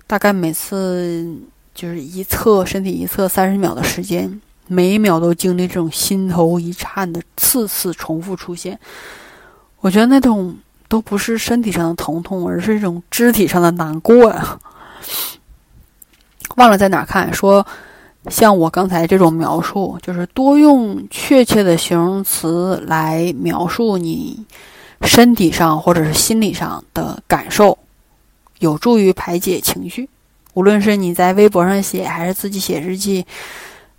[0.06, 1.30] 大概每次
[1.76, 8.80] 就是一侧身体一侧三十秒的时间，每一秒都经历这种心头一颤的次次重复出现。
[9.80, 10.56] 我觉得那种
[10.88, 14.58] 都不是身体上的疼痛，而是一种肢体上的难过呀。
[16.56, 17.64] 忘了在哪看说，
[18.30, 24.46] 像我刚才这种描述，就是多用确切的形容词来描述你
[25.02, 27.76] 身体上或者是心理上的感受，
[28.60, 30.08] 有助于排解情绪。
[30.56, 33.26] 无论是你在微博上写，还是自己写日记，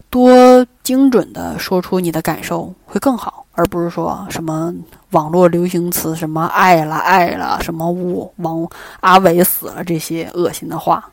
[0.10, 4.74] 多精准的说出你的感受会更好，而不是说什么
[5.12, 8.68] 网络流行词什么爱了爱了什么我王
[9.02, 11.12] 阿伟死了这些恶心的话。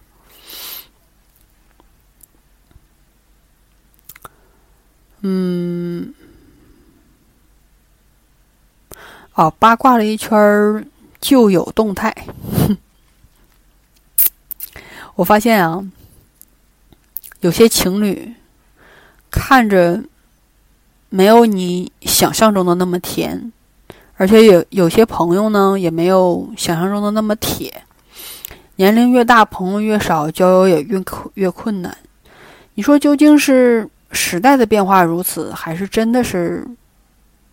[5.20, 6.14] 嗯，
[9.34, 10.82] 哦，八卦了一圈儿
[11.20, 12.14] 就有动态。
[15.16, 15.84] 我发现啊，
[17.40, 18.34] 有些情侣
[19.30, 20.02] 看着
[21.08, 23.52] 没有你想象中的那么甜，
[24.16, 27.82] 而且有有些朋友呢也没有想象中的那么铁。
[28.76, 31.02] 年龄越大，朋友越少，交友也越
[31.34, 31.96] 越困难。
[32.74, 33.88] 你说究竟是？
[34.16, 36.64] 时代的变化如此，还是真的是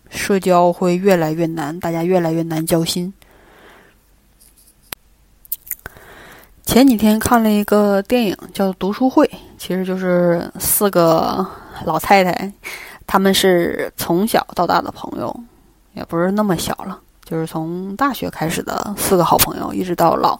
[0.08, 3.12] 社交会越来越难，大家越来越难交心。
[6.72, 9.26] 前几天看了一个电影，叫《读书会》，
[9.58, 11.46] 其实就是四个
[11.84, 12.50] 老太太，
[13.06, 15.38] 他们是从小到大的朋友，
[15.92, 20.30] 也不是那么小了，就是从大学开始的四个好朋友，一直到老。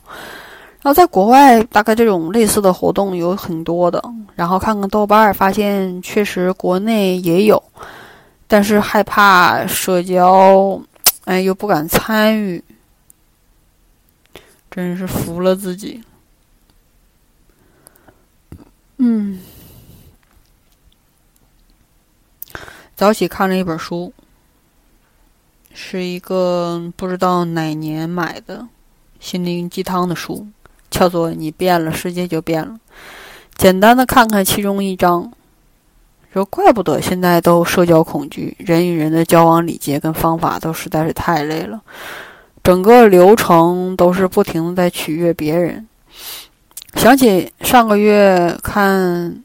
[0.80, 4.02] 然后在国外，大概这种类似的活动有很多的。
[4.34, 7.62] 然后看看豆瓣儿，发现确实国内也有，
[8.48, 10.80] 但是害怕社交，
[11.26, 12.64] 哎，又不敢参与，
[14.70, 16.02] 真是服了自己。
[19.04, 19.40] 嗯，
[22.94, 24.12] 早起看了一本书，
[25.74, 28.68] 是一个不知道哪年买的
[29.18, 30.46] 心灵鸡汤的书。
[30.88, 32.78] 叫做“你变了，世界就变了”。
[33.56, 35.32] 简单的看看其中一章，
[36.32, 41.82] 说怪不得现在都社交恐惧，人与人的交往礼节跟方法都实在是太累了，
[42.62, 45.88] 整个流程都是不停的在取悦别人。
[46.94, 49.42] 想起上个月看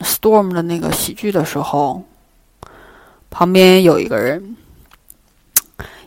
[0.04, 2.02] 《Storm》的那个喜剧的时候，
[3.30, 4.56] 旁边有一个人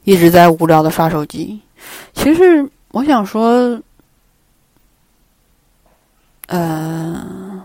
[0.04, 1.62] 一直在无聊的刷手机。
[2.14, 3.82] 其实我想说。
[6.54, 7.62] 嗯，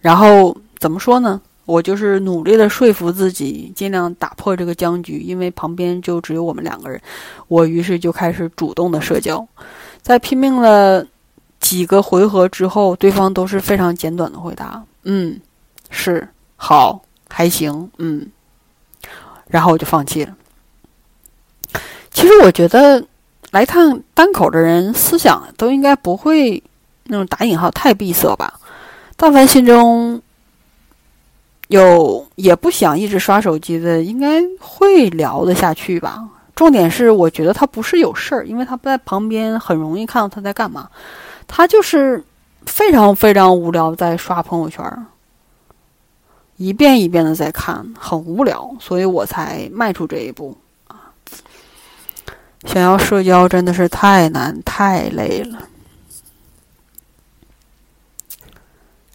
[0.00, 1.40] 然后怎么说呢？
[1.64, 7.00] 我就是努力的说服自己，尽量打破这个僵局，因为旁边就只有我们两个人。
[7.48, 9.48] 我于是就开始主动的社交，
[10.06, 11.04] 在拼命了
[11.58, 15.40] 几个回合之后，对方都是非常简短的回答：“嗯，
[15.90, 18.24] 是，好，还行，嗯。”
[19.50, 20.32] 然后我就放弃了。
[22.12, 23.04] 其实我觉得。
[23.52, 26.62] 来趟单口的人，思想都应该不会
[27.04, 28.60] 那种打引号太闭塞吧？
[29.16, 30.20] 但凡心中
[31.68, 36.28] 有也不想一直刷手机的，应该会聊得下去吧？
[36.56, 40.90] 重点是，我觉得他不是有事儿，因为他在旁边很容易看到他在干嘛。
[41.46, 42.24] 他就是
[42.64, 45.06] 非常非常无聊，在刷朋友圈，
[46.56, 50.56] 一遍一遍的在看，很无聊，所以我才迈出这一步
[50.88, 51.12] 啊。
[52.64, 55.68] 想要社交真的是太难太累了，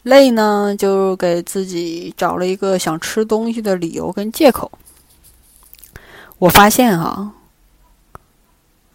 [0.03, 4.71] 累呢就给自己找了一个想吃东西的理由跟借口。
[6.41, 7.31] 我发现哈，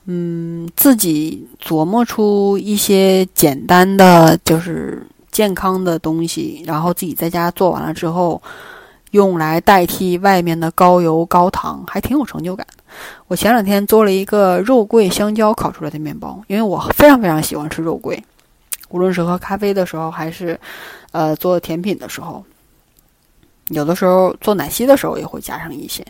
[0.07, 8.43] 嗯，自己琢磨出一些简单的就是健康的东西，然后自己在家做完了之后。
[9.13, 12.67] 用来代替外面的高油高糖，还挺有成就感。
[13.29, 18.23] 我前两天做了一个肉桂香蕉烤出来的面包，因为我非常非常喜欢吃肉桂，
[18.91, 20.59] 无论是喝咖啡的时候，还是
[21.13, 22.45] 呃做甜品的时候，
[23.69, 26.05] 有的时候做奶昔的时候也会加上一些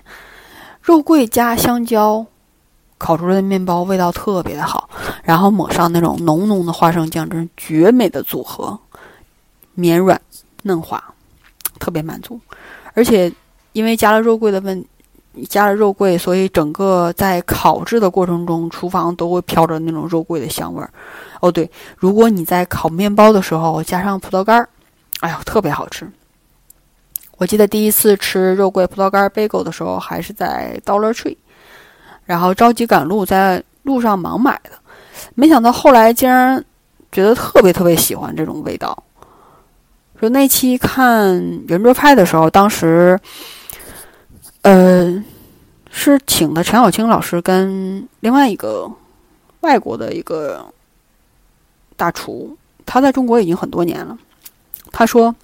[0.87, 2.25] 肉桂加香蕉
[2.97, 4.89] 烤出来的面包，味道特别的好。
[5.25, 8.79] 然后抹上那种浓浓的花生酱，真是绝美的组合，
[9.75, 10.21] 绵软
[10.63, 11.03] 嫩滑，
[11.81, 12.41] 特别满足。
[12.95, 13.33] 而且，
[13.73, 14.85] 因为加了肉桂的问，
[15.49, 20.89] 加了肉桂，所以整个在烤制的过程中，厨房都会飘着那种肉桂的香味儿。
[21.41, 24.69] 哦，对，如果你在烤面包的时候加上葡萄干儿，
[25.19, 26.09] 哎呦，特别好吃。
[27.39, 31.37] 我记得第一次吃肉桂葡萄干 bagel 的时候，还是在 Dollar Tree，
[32.25, 34.71] 然后着急赶路，在路上盲买的，
[35.35, 36.65] 没想到后来竟然
[37.13, 39.03] 觉得特别特别喜欢这种味道。
[40.19, 41.37] 说那期看
[41.69, 43.21] 圆桌派的时候，当时，
[44.63, 45.23] 呃，
[45.91, 48.91] 是请的陈小青老师跟另外一个
[49.61, 50.65] 外国的一个
[51.97, 52.57] 大厨，
[52.87, 54.17] 他在中国已经很多年了。
[54.91, 55.35] 他说，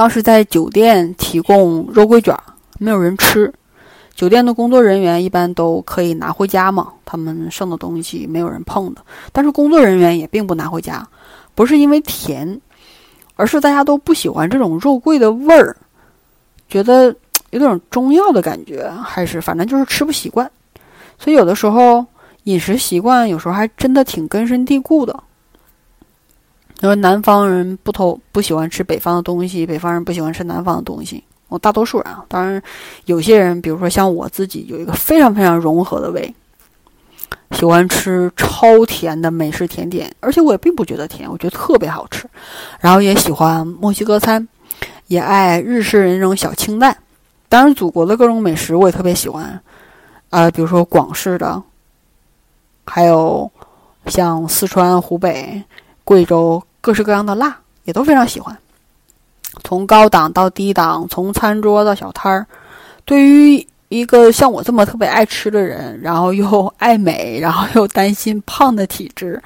[0.00, 2.34] 当时在酒店提供肉桂卷，
[2.78, 3.52] 没有人吃，
[4.14, 9.02] 酒店的工作人员一般都可以拿回家嘛，他们剩的东西没有人碰的。
[9.30, 11.06] 但是工作人员也并不拿回家，
[11.54, 12.58] 不是因为甜。
[13.36, 15.76] 而是大家都不喜欢这种肉桂的味儿，
[16.66, 17.14] 觉得
[17.50, 20.50] 有点中药的感觉，还是反正就是吃不习惯。
[21.18, 22.02] 所以有的时候
[22.44, 25.14] 饮食习惯有时候还真的挺根深蒂固的。
[26.80, 31.22] 因为南方人不偷不喜欢吃北方的东西，北方人不喜欢吃南方的东西。
[31.48, 32.62] 我大多数人啊，当然
[33.06, 36.32] 有些人，比如说像我自己，有一个非常非常融合的胃，
[37.50, 42.24] 喜欢吃超甜的美式甜点，而且我也并不觉得甜，我觉得特别好吃。
[42.78, 44.46] 然后也喜欢墨西哥餐，
[45.08, 46.96] 也爱日式人那种小清淡。
[47.48, 49.60] 当然，祖国的各种美食我也特别喜欢，
[50.30, 51.60] 啊，比如说广式的，
[52.86, 53.50] 还有
[54.06, 55.62] 像四川、湖北、
[56.04, 56.62] 贵州。
[56.80, 58.56] 各式各样的辣也都非常喜欢，
[59.64, 62.46] 从高档到低档，从餐桌到小摊儿。
[63.04, 69.42] 对于一个像我这么特别爱吃的人，然后又爱美，然后又担心胖的体质，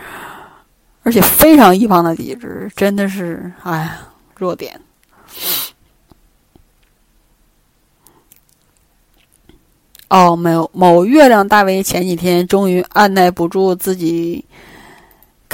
[1.03, 3.99] 而且非常易胖的体质，真的是哎
[4.37, 4.80] 弱点。
[10.09, 14.45] 哦，没有某月亮大 V 前几天终于按耐不住自己。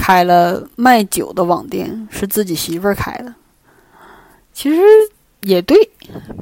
[0.01, 3.35] 开了卖酒的网店，是自己媳妇儿开的。
[4.55, 4.81] 其实
[5.43, 5.77] 也对，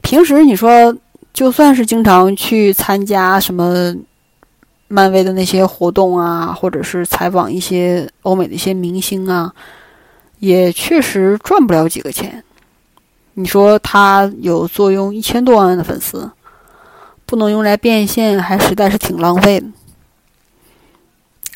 [0.01, 0.97] 平时你说，
[1.35, 3.93] 就算是经常去参加什么
[4.87, 9.53] 漫威的那些活动啊，或者是采访一些欧美的一些明星啊，
[10.39, 12.45] 也确实赚不了几个钱。
[13.35, 16.31] 你说他有坐拥一千多万的粉丝，
[17.27, 19.67] 不能用来变现，还实在是挺浪费的。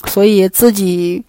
[0.06, 1.24] 所以自己。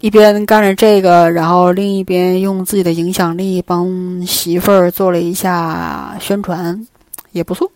[0.00, 6.86] 一边干着这个，然后另一边用自己的影响力帮媳妇儿做了一下宣传，
[7.32, 7.70] 也不错。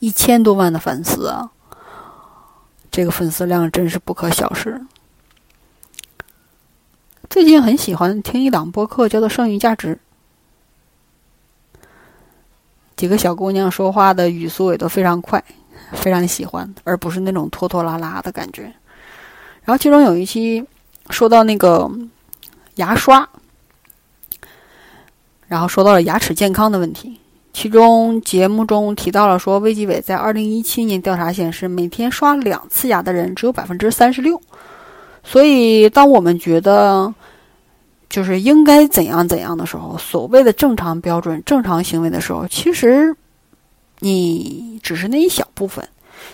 [0.00, 1.50] 一千多万的粉丝啊，
[2.90, 4.78] 这个粉丝量真是不可小视。
[7.30, 9.98] 最近很喜欢听一档播客，叫做《剩余价值》，
[12.96, 15.42] 几个小姑娘说话的语速也都非常快，
[15.92, 18.64] 非常喜欢，而不是那种拖拖拉拉的感觉。
[19.64, 20.62] 然后其中有一期。
[21.10, 21.90] 说到那个
[22.76, 23.28] 牙刷，
[25.46, 27.18] 然后说到了牙齿健康的问题，
[27.52, 34.40] 其中节目中提到了说，卫计委在二零一七年调查显示，每天刷两次牙的人只有百分之三十六。
[35.24, 37.12] 所以，当我们觉得
[38.08, 43.14] 就是应该怎样怎样的时候，所谓的正常标准、正常行为的时候，其实
[43.98, 45.86] 你只是那一小部分。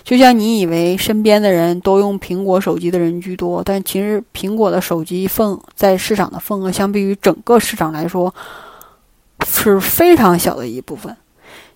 [0.03, 8.33] 就像你以为身边的人都用苹果手机的人居多，但其实苹果的手机份在市场的份额，相比于整个市场来说，
[9.45, 11.15] 是非常小的一部分。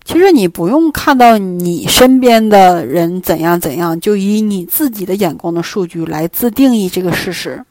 [0.04, 7.64] 其实你不用看到你身边的人怎样怎样，就以你自己的眼光的数据来自定义这个事实。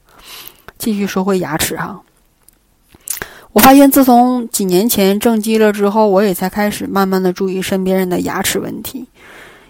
[0.78, 2.00] 继续说回牙齿哈，
[3.52, 9.06] 我发现自从几年前正畸了之后，我也才开始慢慢的注意身边人的牙齿问题。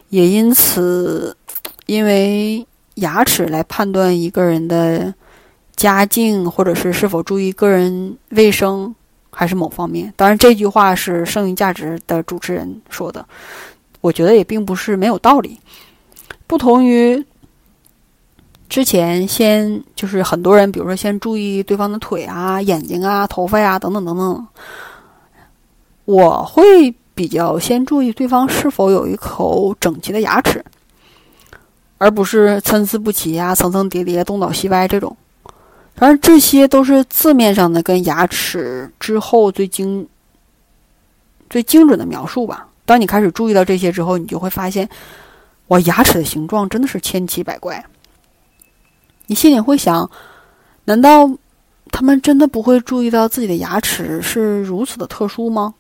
[0.10, 1.38] 也因此，
[1.86, 5.14] 因为牙齿来判断一个人的
[5.76, 8.96] 家境，或者是是否注意个人卫生，
[9.30, 10.12] 还是某方面。
[10.18, 13.24] 当然，这句话是剩余价值的主持人说的，
[14.02, 15.60] 我觉得也并不是没有道理。
[16.48, 17.24] 不同于
[18.68, 24.48] 之前，先就是很多人，比如说先注意对方的腿啊、眼睛啊、头发呀等等等等，
[26.06, 26.96] 我会。
[27.20, 30.64] 比较先注意对方是否有一口整齐的牙齿，
[31.98, 35.18] 而不是参差不齐呀、层层叠叠、东倒西歪这种。
[35.96, 40.08] 当然，这些都是字面上的跟牙齿之后最精、
[41.50, 42.70] 最精准的描述吧。
[42.86, 44.88] 当你开始注意到这些之后，你就会发现，
[45.68, 47.84] 哇，牙齿的形状真的是千奇百怪。
[49.26, 50.10] 你心里会想：
[50.86, 51.30] 难道
[51.92, 55.74] 他们真的不会注意到自己的牙齿是如此的特殊吗？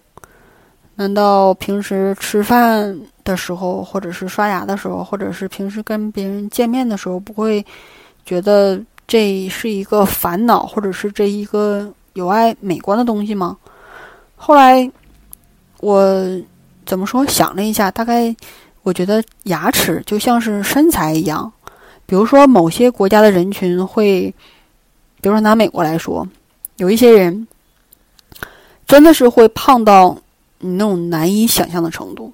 [0.99, 7.65] 难道平时吃饭的时候，或者是刷牙的时候，或者是平时跟别人见面的时候，不会
[8.25, 8.77] 觉得
[9.07, 13.55] 这是一个烦恼，或者是这一个有碍美观的东西吗？
[14.35, 14.91] 后来
[15.79, 16.03] 我
[16.85, 17.25] 怎么说？
[17.25, 18.35] 想了一下，大概
[18.83, 21.49] 我觉得牙齿就像是身材一样，
[22.05, 24.23] 比如说某些国家的人群会，
[25.21, 26.27] 比如说拿美国来说，
[26.75, 27.47] 有一些人
[28.85, 30.17] 真的是会胖到。
[30.59, 32.31] 你那种难以想象的程度，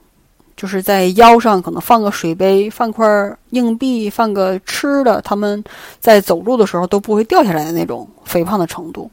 [0.58, 3.06] 就是在腰上可能放个水杯、放块
[3.52, 5.64] 硬币、放个吃的，他们
[6.00, 9.10] 在走路的时候都不会掉下来的那种肥胖的程度，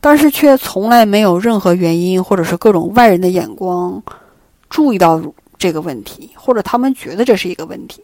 [0.00, 4.02] 但是却从来没有任何原因或者是各种外人的眼光
[4.68, 5.20] 注意到
[5.58, 8.02] 这个问题，或者他们觉得这是一个问题。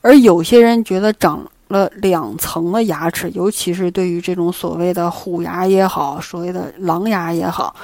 [0.00, 7.76] 而有些人觉得长了两层的牙齿，尤其是对于这种所谓的虎牙也好，所谓的狼牙也好，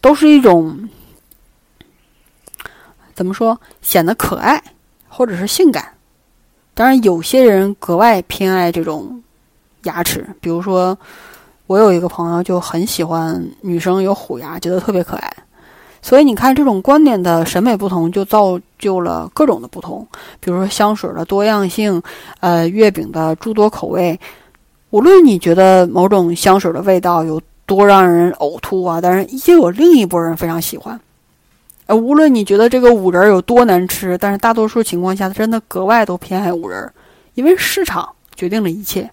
[0.00, 0.88] 都是一种
[3.18, 4.62] 怎么说显得可爱
[5.08, 5.92] 或者是性感。
[6.72, 9.20] 当然，有些人格外偏爱这种
[9.82, 10.96] 牙齿，比如说
[11.66, 15.36] 我有一个朋友就很喜欢女生有虎牙，觉得特别可爱。
[16.00, 20.06] 所以你看，这种观点的审美不同，就造就了各种的不同。
[20.38, 22.00] 比如说香水的多样性，
[22.38, 24.16] 呃，月饼的诸多口味。
[24.90, 30.98] 无论你觉得某种香水的味道有多让人呕吐啊，但是也有另一波人非常喜欢。
[31.88, 36.88] 呃，无论你觉得这个五仁有多难吃，但是大多数情况下，真的格外都偏爱五仁，
[37.34, 39.10] 因为市场决定了一切。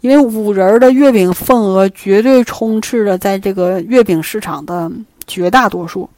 [0.00, 4.90] 因为五仁的月饼份额绝对充斥着在这个月饼市场的。
[5.24, 6.10] 绝大多数，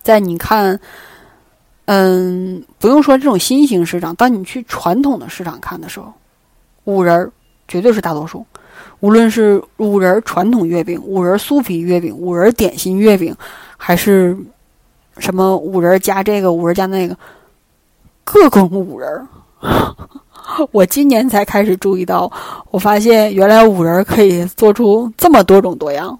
[0.00, 0.78] 在你看，
[1.86, 6.14] 嗯，不用说这种新兴市场，当你去传统的市场看的时候，
[6.84, 7.30] 五仁
[7.66, 8.46] 绝对是大多数。
[9.00, 13.36] 无论是五仁传统月饼、五仁酥皮月饼、五仁点心月饼，
[13.76, 14.36] 还是
[15.18, 17.16] 什么五仁加这个、五仁加那个，
[18.24, 19.28] 各种五仁。
[20.70, 22.30] 我今年才开始注意到，
[22.70, 26.18] 我发现原来五仁可以做出这么多种多样。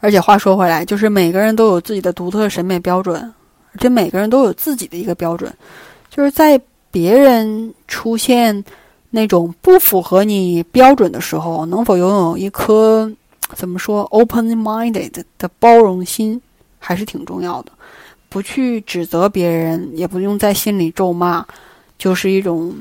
[0.00, 3.20] 而且话说回来，就是每个人都有自己的独特审美标准，
[3.72, 5.52] 而且每个人都有自己的一个标准，
[6.08, 6.58] 就是在
[6.90, 8.64] 别人出现
[9.10, 13.10] 那种不符合你标准的时候，能否拥有一颗
[13.54, 16.40] 怎么说 open-minded 的包容心，
[16.78, 17.72] 还是挺重要的。
[18.28, 21.46] 不去指责别人，也不用在心里咒骂，
[21.96, 22.74] 就是一种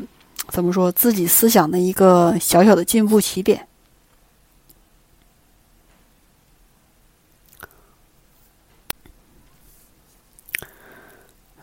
[0.50, 3.66] 怎么说自己思想的一个小小的进步起点。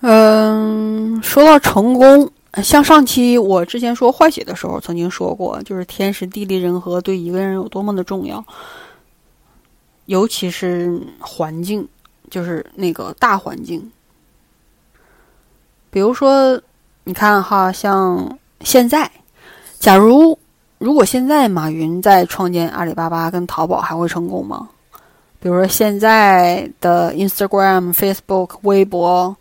[0.01, 2.31] 嗯，说到成功，
[2.63, 8.45] 像上期我之前说坏血的时候，曾经说过，就是天时地利人和对一个人有多么的重要，
[10.07, 11.89] 尤其是环境，
[12.31, 13.91] 就是那个大环境。
[15.91, 16.61] 比如说，
[17.05, 19.11] 你看哈，像现在，
[19.79, 20.39] 假如
[20.79, 24.69] 如果现在马云在创建阿里巴巴跟淘宝，还会成功吗？
[25.41, 29.37] 比如说现在的 Instagram、Facebook、微博。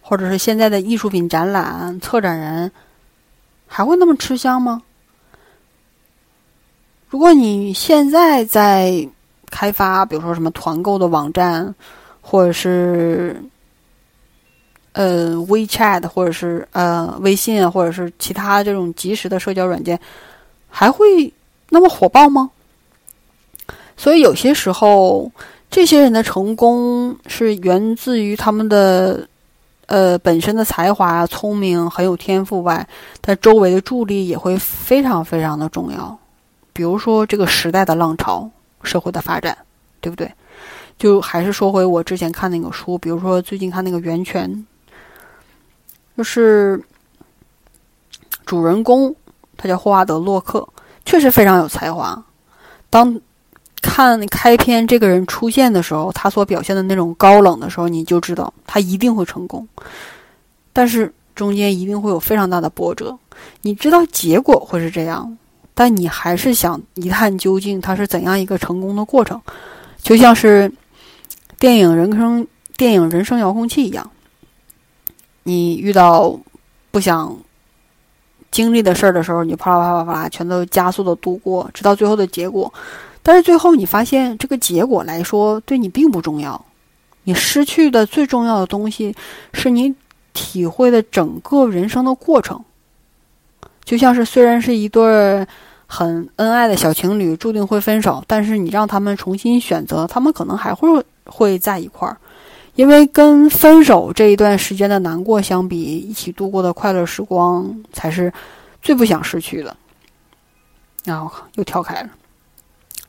[0.00, 2.72] 或者是现在的艺术品展览策展人，
[3.66, 4.82] 还会那么吃香吗？
[7.08, 9.08] 如果你现在在
[9.50, 11.74] 开发，比如说什么团购的网站，
[12.20, 13.42] 或者是
[14.92, 19.98] 呃 WeChat，或者是呃微信，或者是其他这种即时的社交软件，
[20.68, 21.32] 还会
[21.70, 22.50] 那么火爆吗？
[23.96, 25.30] 所以有些时候，
[25.70, 29.26] 这些人的成功是源自于他们的。
[29.86, 32.86] 呃，本身的才华、聪明、很有天赋外，
[33.22, 36.18] 他周围的助力也会非常非常的重要。
[36.78, 38.48] 比如说这个时代的浪潮、
[38.84, 39.58] 社会的发展，
[40.00, 40.32] 对不对？
[40.96, 44.48] 就还是说回我之前看那个书，比如说最近看那个《源泉》，
[46.16, 46.80] 就是
[48.46, 49.12] 主人公
[49.56, 50.68] 他叫霍华德·洛克，
[51.04, 52.24] 确实非常有才华。
[52.90, 53.20] 当
[53.82, 59.66] 看开篇这个人出现的时候，他所表现的那种高冷的时候，你就知道他一定会成功。
[60.72, 63.18] 但是中间一定会有非常大的波折，
[63.62, 65.36] 你知道结果会是这样，
[65.80, 69.40] 但你还是想一探究竟，他是怎样一个成功的过程，
[70.02, 70.68] 就像是
[71.56, 72.42] 电影《人生》
[72.76, 74.10] 电影《人生遥控器》一样，
[75.44, 76.36] 你遇到
[76.90, 77.38] 不想
[78.50, 82.74] 经历的事儿的时候，你啪啦啪啦啪啦全都加速的度过，直到最后的结果。
[83.22, 86.60] 但是最后你发现，这个结果来说对你并不重要，
[87.22, 89.14] 你失去的最重要的东西
[89.52, 89.94] 是你
[90.32, 92.64] 体会的整个人生的过程。
[93.84, 95.46] 就像是虽然是一对
[95.90, 102.16] 很恩爱的小情侣，注定会分手，但是你让他们重新选择，他们可能还会会在一块儿，
[102.74, 108.30] 因为跟分手这一段时间的难过相比，一起度过的快乐时光才是
[108.82, 109.74] 最不想失去的。
[111.04, 112.10] 然后又跳开了。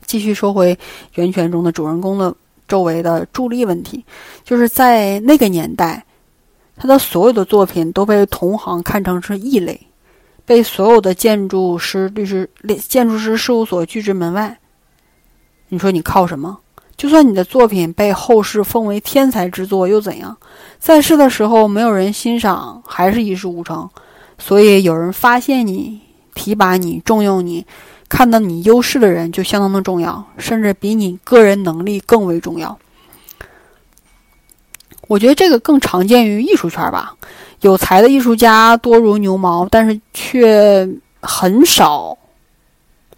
[0.06, 0.74] 继续说回
[1.16, 2.34] 《源泉》中的主人公的
[2.66, 4.02] 周围的助力问题，
[4.42, 6.02] 就是在那个年代，
[6.76, 9.78] 他的所有的作品都被同行看成是异类，
[10.50, 12.50] 被所有的建筑师、律师、
[12.88, 14.58] 建筑师事务所拒之门外。
[15.68, 16.58] 你说你靠什么？
[16.96, 20.36] 就算你的作品被后世奉为天才之作又怎样？
[20.80, 23.88] 在世的时候没有人欣赏，还是一事无成。
[24.38, 26.00] 所以有人发现你，
[26.34, 27.64] 提拔你，重用你。
[28.08, 32.76] 看到你优势的人就相当的重要，甚至比你个人能力更为重要。
[35.06, 37.14] 我觉得这个更常见于艺术圈吧，
[37.60, 40.88] 有才的艺术家多如牛毛，但是却
[41.20, 42.16] 很少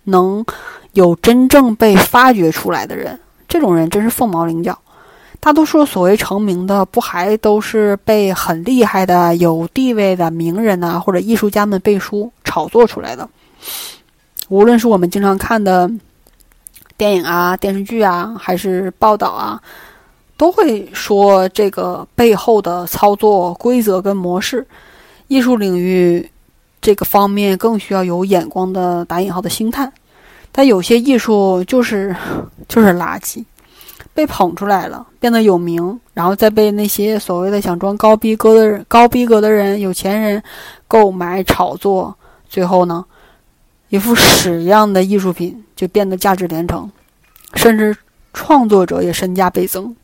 [0.04, 0.44] 能
[0.92, 3.18] 有真正被发掘出来的人。
[3.48, 4.76] 这种人真是凤毛麟角。
[5.38, 13.28] 大多数所谓成名的，不还都是被很厉害的、有地位的名人呐，或者艺术家们背书炒作出来的？
[14.48, 15.90] 无论是我们经常看的
[16.96, 19.60] 电影啊、电视剧啊，还是报道啊，
[20.36, 24.66] 都会说这个背后的操作规则跟模式。
[25.28, 26.30] 艺术领域
[26.80, 29.92] 这个方面更需要有眼光的打引号的星探，
[30.50, 32.14] 但有些艺术就是
[32.68, 33.44] 就是垃圾。
[34.14, 40.42] 被捧出来了，变得有名，然后再被那些所谓的想装高逼格的人、高逼格的人、有钱人
[40.86, 42.14] 购买炒作，
[42.46, 43.02] 最后呢，
[43.88, 46.90] 一副屎一样的艺术品就变得价值连城，
[47.54, 47.96] 甚至
[48.34, 49.96] 创作者也身价倍增。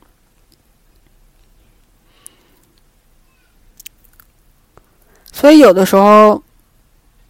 [5.38, 6.42] 所以有的时候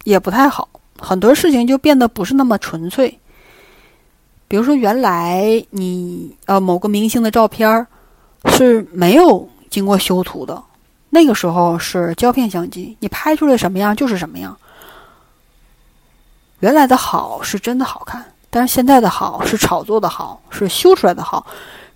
[0.03, 3.19] 也不太好，很多事情就变得不是那么纯粹。
[4.47, 7.85] 比如说，原来你呃某个明星的照片
[8.45, 10.59] 是没有经过修图的，
[11.11, 14.57] 那个时候是胶片相机，你拍出来什么样就是什么样。
[16.61, 21.45] 原来的好是真的好看，但是现在的好是炒作的好，是修出来的好，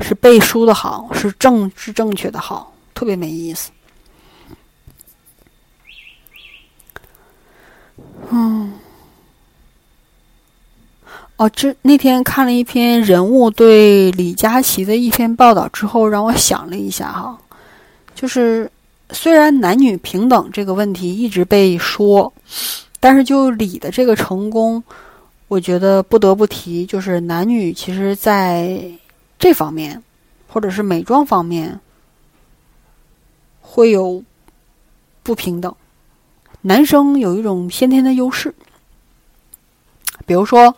[0.01, 3.72] 是背书的好，是政治正确的好，特别没意思。
[8.32, 8.74] 嗯。
[11.36, 17.38] 哦，这那天看了一篇人物对李佳琦的一篇报道之后，让我想了一下哈，
[18.13, 18.71] 就是
[19.09, 22.32] 虽然男女平等这个问题一直被说，
[22.99, 24.82] 但是就李的这个成功，
[25.47, 28.80] 我觉得不得不提，就是男女其实在
[29.39, 30.01] 这方面，
[30.47, 31.80] 或者是美妆方面，
[33.59, 34.24] 会有
[35.24, 35.76] 不平等，
[36.64, 38.53] 男生有一种先天的优势，
[40.26, 40.76] 比如说。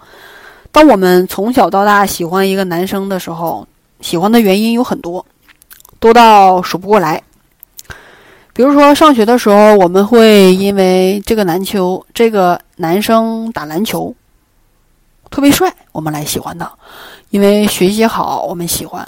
[0.71, 3.65] 当我们从小到大喜欢一个男生的时候，
[4.01, 5.25] 喜欢的原因有很多，
[6.01, 7.23] 多到数不过来。
[8.51, 14.13] 比如说上学的时候，我们会因为这个篮球，这个男生打篮球
[15.29, 16.67] 特别帅，我们来喜欢他；
[17.29, 19.01] 因为学习好，我们喜欢；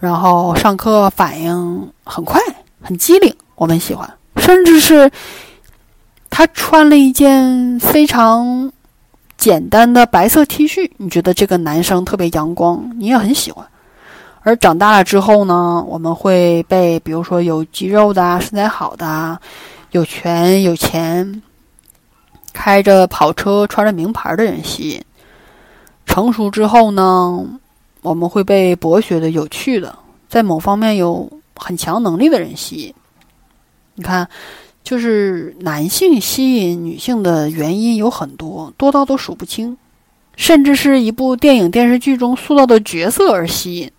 [0.00, 2.40] 然后上课反应很快、
[2.80, 4.08] 很机灵，我们喜欢；
[4.44, 5.10] 甚至是
[6.30, 8.72] 他穿了一件非常。
[9.36, 13.66] 简单的白色 T 恤，你觉得这个男生特别阳光，你也很喜欢。
[14.40, 19.38] 而长大了之后呢，我们会被比如说有肌肉的、身材好的、
[19.90, 21.42] 有权有钱、
[22.54, 25.02] 开着跑车、穿着名牌的人吸引。
[26.06, 27.44] 成熟之后呢，
[28.00, 29.94] 我们会被博学的、有趣的，
[30.28, 32.94] 在某方面有很强能力的人吸引。
[33.94, 34.28] 你看。
[34.84, 39.78] 就是男性吸引女性的原因有很多，多到都数不清，
[40.36, 43.90] 甚至是一部电影电视剧中塑造的角色而吸引。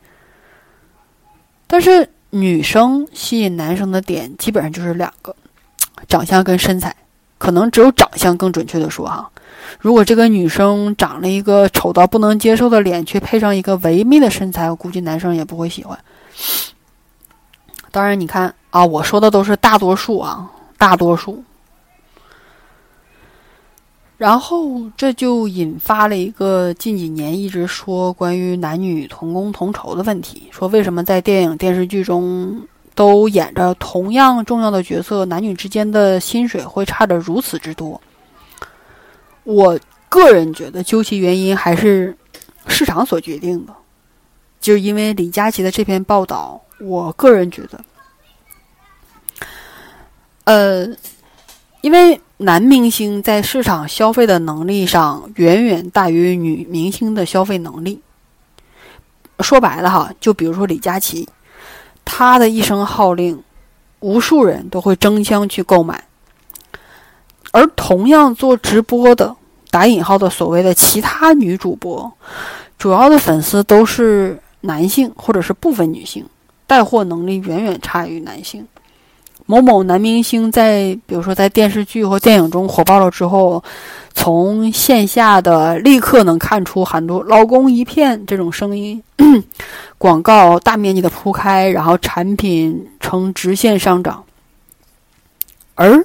[1.65, 5.35] 但是女生吸引男生的点基本上就是两个：
[6.07, 6.95] 长相跟身材。
[7.39, 9.29] 可能只有长相更准确的说哈，
[9.79, 15.97] 如果这个女生长了一个丑到不能接受的脸，却配上一个唯美的身材，我估计男生也不会喜欢。
[17.91, 20.51] 当然，你看啊，我说的都是大多数啊。
[20.77, 21.41] 大多数，
[24.17, 30.49] 然后这就引发了一个近几年一直说关于男女同工同酬的问题。
[30.51, 32.61] 说为什么在电影电视剧中
[32.93, 37.99] 都演着同样重要的角色，男女之间的薪水会差的如此之多？
[39.45, 42.15] 我个人觉得，究其原因还是
[42.67, 43.73] 市场所决定的。
[44.59, 47.79] 就因为李佳琦的这篇报道，我个人觉得。
[50.45, 50.87] 呃，
[51.81, 58.01] 因为男明星在市场消费的能力上远远大于女明星的消费能力。
[59.41, 61.27] 说白了哈，就比如说李佳琦，
[62.05, 63.43] 他的一声号令，
[63.99, 66.05] 无数人都会争相去购买。
[67.51, 69.35] 而同样做直播的
[69.71, 72.11] 打引号的所谓的其他女主播，
[72.77, 76.25] 主要的粉丝都是男性或者是部分女性，
[76.67, 78.67] 带货能力远远差于男性。
[79.47, 83.63] 某某男明星在，比如说在电视剧或电影中火爆了之后，
[84.13, 89.01] 从线下的立刻能看出很多“老公一片”这种声音，
[89.99, 94.23] 广告大面积的铺开，然后产品呈直线上涨。
[95.75, 96.03] 而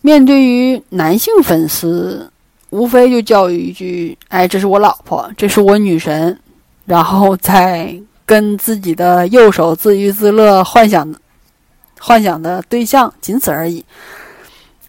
[0.00, 2.30] 面对于男性粉丝，
[2.70, 6.38] 无非就教育一句：“哎，这是我老婆，这是我女神。”
[6.86, 7.92] 然后再
[8.24, 11.12] 跟自己的右手自娱自乐，幻想。
[12.00, 13.84] 幻想的对象，仅此而已。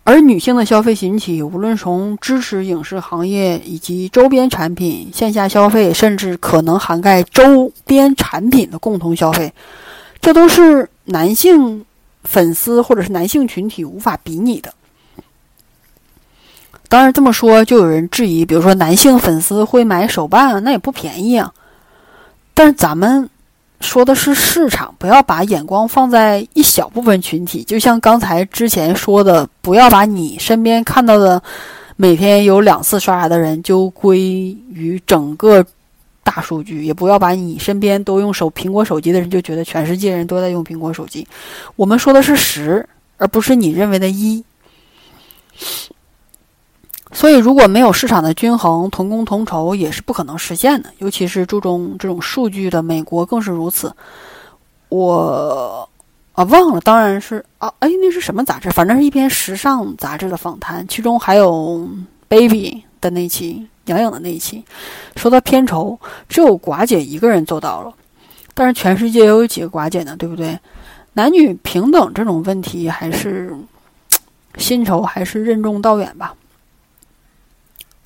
[0.05, 9.53] 而女性的消费兴起，无论从支持影视行业以及周边产品线下消费，甚至可能涵盖周边产品的共同消费，
[10.20, 11.86] 这都是男性
[12.24, 14.74] 粉丝或者是男性群体无法比拟的。
[16.88, 21.53] 当然这么说，就有人质疑，比如说男性粉丝会买手办，那也不便宜啊。
[22.55, 23.30] 但是咱们。
[23.82, 27.63] 说的是市场，不要把眼光放在一小部分群体。
[27.63, 31.41] 就像刚才之前说的，不要把你身边看到的
[31.95, 34.19] 每天有两次刷牙的人就归
[34.71, 35.65] 于整个
[36.23, 41.25] 大数据，也不要把你身边都用手苹果手机的人就觉得全世界人都在用苹果手机。
[41.75, 44.43] 我们说的是十，而不是你认为的一。
[47.12, 50.89] 所以，如果没有市场的均衡，同工同酬也是不可能实现的。
[50.99, 53.91] 尤其是注重这种数据的美国更是如此。
[54.89, 55.89] 我
[56.34, 58.70] 啊忘了，当然是啊，哎，那是什么杂志？
[58.70, 61.89] 反正是一篇时尚杂志的访谈，其中还有
[62.28, 64.64] Baby 的那期，杨颖的那一期，
[65.16, 67.91] 说到片酬，只有寡姐一个人做到了，
[68.53, 70.16] 但是全世界又有几个寡姐呢？
[70.16, 70.57] 对不对？
[71.14, 73.51] 男女平等这种问题，还是
[74.57, 76.36] 薪酬还是任重道远吧。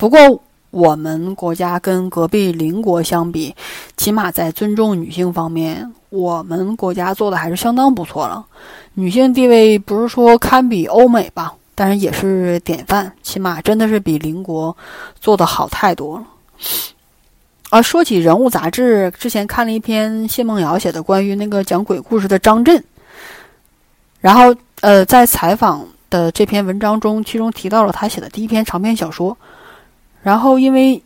[0.04, 3.56] 不过，我们国家跟隔壁邻国相比，
[3.96, 8.44] 起码在尊重女性方面，我们国家做的还是相当不错了。
[8.92, 14.76] 女性地位不是说堪比欧美吧，但是也是典范，起码真的是比邻国
[15.18, 16.26] 做的好太多了。
[17.70, 22.84] 啊，说起人物杂志，之前看了一篇谢梦瑶写的关于那个讲鬼故事的张震，
[24.20, 29.34] 然后呃，在采访的这篇文章中，其中提到了他写的第一篇长篇小说。
[30.24, 31.00] 然后，因为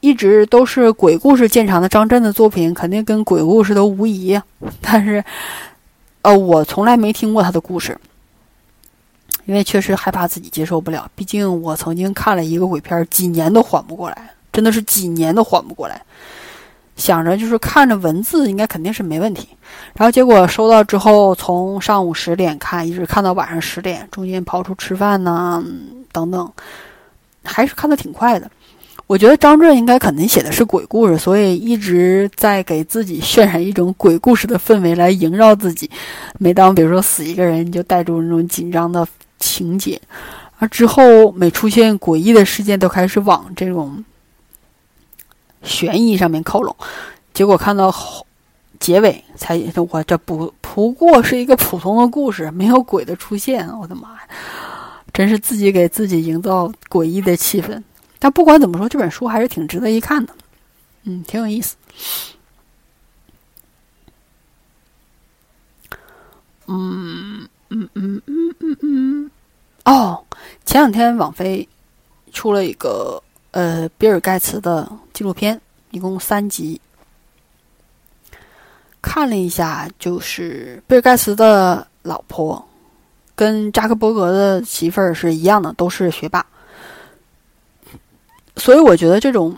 [0.00, 4.38] 一直都是鬼故事见长的张震的作品，肯定跟鬼故事都无疑。
[4.82, 5.24] 但是，
[6.20, 7.98] 呃，我从来没听过他的故事，
[9.46, 11.10] 因为确实害怕自己接受不了。
[11.14, 16.00] 毕竟我曾经看了一个鬼片，几年都缓不过来，真的是几年都缓不过来。
[16.96, 19.48] 想着就是看着文字应该肯定是没问题，
[19.94, 25.64] 然后结果收到之后，从上午十点看，一直看到晚上十点，中间跑出吃饭呐，
[26.12, 26.52] 等等。
[27.44, 28.50] 还是看的挺快的，
[29.06, 35.90] 我觉得张震应该肯定写的是鬼故事，所以一直在给自己渲染一种鬼故事的氛围来萦绕自己。
[36.38, 39.06] 每当比如说死一个人，就带入那种紧张的
[39.38, 40.00] 情节，
[40.58, 44.02] 而之后每出现诡异的事件，都开始往这种
[45.62, 46.74] 悬疑上面靠拢。
[47.34, 47.94] 结果看到
[48.80, 54.28] 结尾，才我这不不过是一个普通的故事，没有鬼的出现，我的妈呀！
[55.14, 57.80] 真是自己给自己营造诡异的气氛，
[58.18, 60.34] 但不管怎么说，这本书还是挺值得一看的，
[61.04, 61.76] 嗯，挺有意思。
[66.66, 69.30] 嗯嗯嗯嗯嗯嗯，
[69.84, 70.24] 哦，
[70.64, 71.68] 前两天网飞
[72.32, 75.60] 出了一个呃比尔盖茨的纪录片，
[75.92, 76.80] 一共三集，
[79.00, 82.68] 看了一下，就是比尔盖茨的老婆。
[83.34, 86.44] 跟扎克伯格的媳妇儿是一样的，都是学霸，
[88.56, 89.56] 所以我觉得这种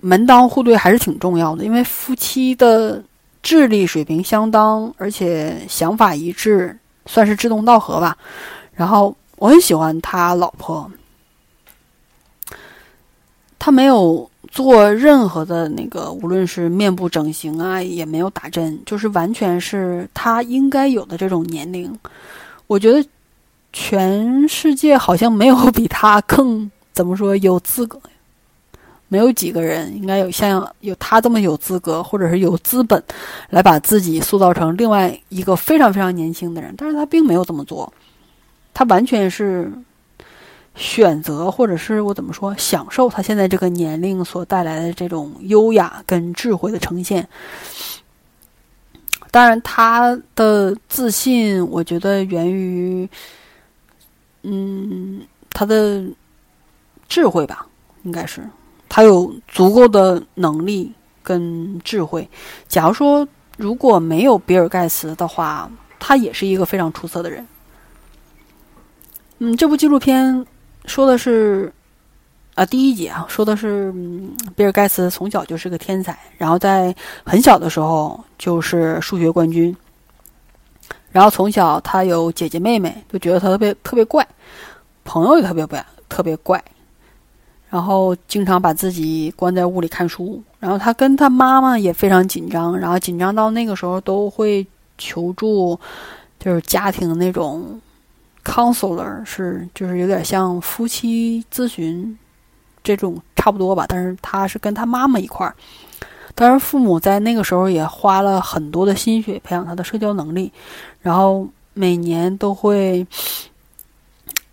[0.00, 3.02] 门当户对还是挺重要的，因为夫妻的
[3.42, 8.16] 智力水平相当，而且想法一致，算是志同道合吧。
[8.72, 10.90] 然后我很喜欢他老婆，
[13.58, 21.96] 他没有做任何的那个，无论是面部整形啊，也没有打针，就是完全是他应该有的这种年龄。
[22.72, 23.06] 我觉得
[23.70, 28.00] 全世界好像没有比他更怎么说有资格，
[29.08, 33.02] 没有几个人应该有像有他这么有资格，或者是有资本
[33.50, 36.74] 来把自己塑造成另外一个非常非常年轻的人。
[36.78, 37.92] 但是他并没有这么做，
[38.72, 39.70] 他完全是
[40.74, 47.28] 选择，或者是我怎么说，享受他现在这个年龄所带来的这种优雅跟智慧的呈现。
[49.32, 53.08] 当然，他的自信，我觉得源于，
[54.42, 56.04] 嗯，他的
[57.08, 57.66] 智慧吧，
[58.02, 58.46] 应该是
[58.90, 62.28] 他有足够的能力跟智慧。
[62.68, 63.26] 假如说
[63.56, 67.46] 如果没有比尔盖茨的话，他也是一个非常出色的人。
[69.38, 70.46] 嗯，这部纪录片
[70.84, 71.72] 说的是。
[72.54, 76.94] 啊，第一集啊，说的是嗯比尔盖茨从小就是个天才，然后在
[77.24, 79.74] 很小的时候就是数学冠军。
[81.10, 84.26] 然后从小他有姐姐妹妹，就觉得他特别特别怪，
[85.04, 86.62] 朋友也特别怪，特别怪。
[87.70, 90.42] 然后经常把自己关在屋里看书。
[90.60, 94.66] 然后他跟他妈妈也非常紧张，然后紧张到那个时候都会
[94.98, 95.78] 求助
[96.38, 97.80] 就是家庭那种
[98.44, 102.18] counselor，是就是有点像夫妻咨询
[102.82, 103.86] 这种差不多吧。
[103.88, 105.54] 但是他是跟他妈妈一块儿，
[106.34, 110.52] 当然父母在那个时候也花了很多的心血培养他的社交能力，
[111.00, 113.06] 然后每年都会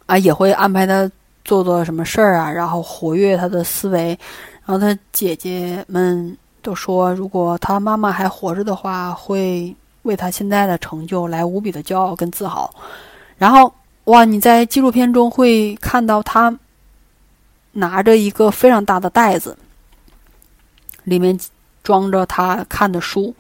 [0.06, 1.10] 啊也会安排他
[1.46, 4.18] 做做什么事儿啊，然后活跃他的思维。
[4.66, 12.70] 然后他姐姐们都说，如果他妈妈还活着的话，会为他现在的成就来无比的骄傲跟自豪。
[13.36, 13.74] 然后，
[14.04, 16.56] 哇，你在纪录片中会看到他
[17.80, 19.58] 拿着一个非常大的袋子，
[21.04, 21.40] 里面
[21.84, 23.34] 装着他看的书，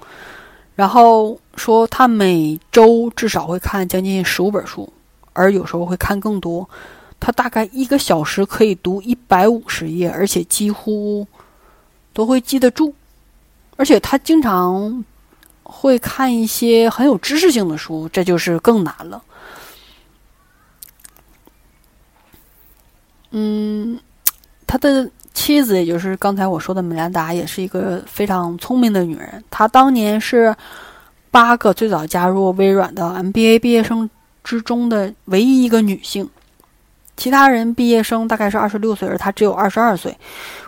[0.75, 4.91] 然后说他每周至少会看将近十五本书，
[5.33, 6.67] 而有时候会看更多。
[7.19, 11.27] 他大概一个小时可以读一百五十页，而且几乎
[12.13, 12.95] 都会记得住。
[13.75, 15.05] 而且他经常
[15.63, 19.21] 会看一些很有知识性的书，这就是更难了。
[23.31, 23.99] 嗯，
[24.69, 29.43] 他的妻子，也就是刚才我说的米兰达，也是一个非常聪明的女人。
[29.49, 30.55] 她当年是
[31.31, 34.07] 八个最早加入微软的 MBA 毕业生
[34.43, 36.29] 之中的唯一一个女性。
[37.17, 40.15] 其他人毕业生大概是二十六岁，而他只有二十二岁，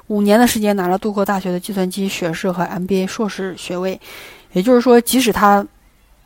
[0.08, 4.02] 五年的时间拿了杜克大学的计算机学士和 MBA 硕士学位。
[4.54, 5.64] 也就是说，即使他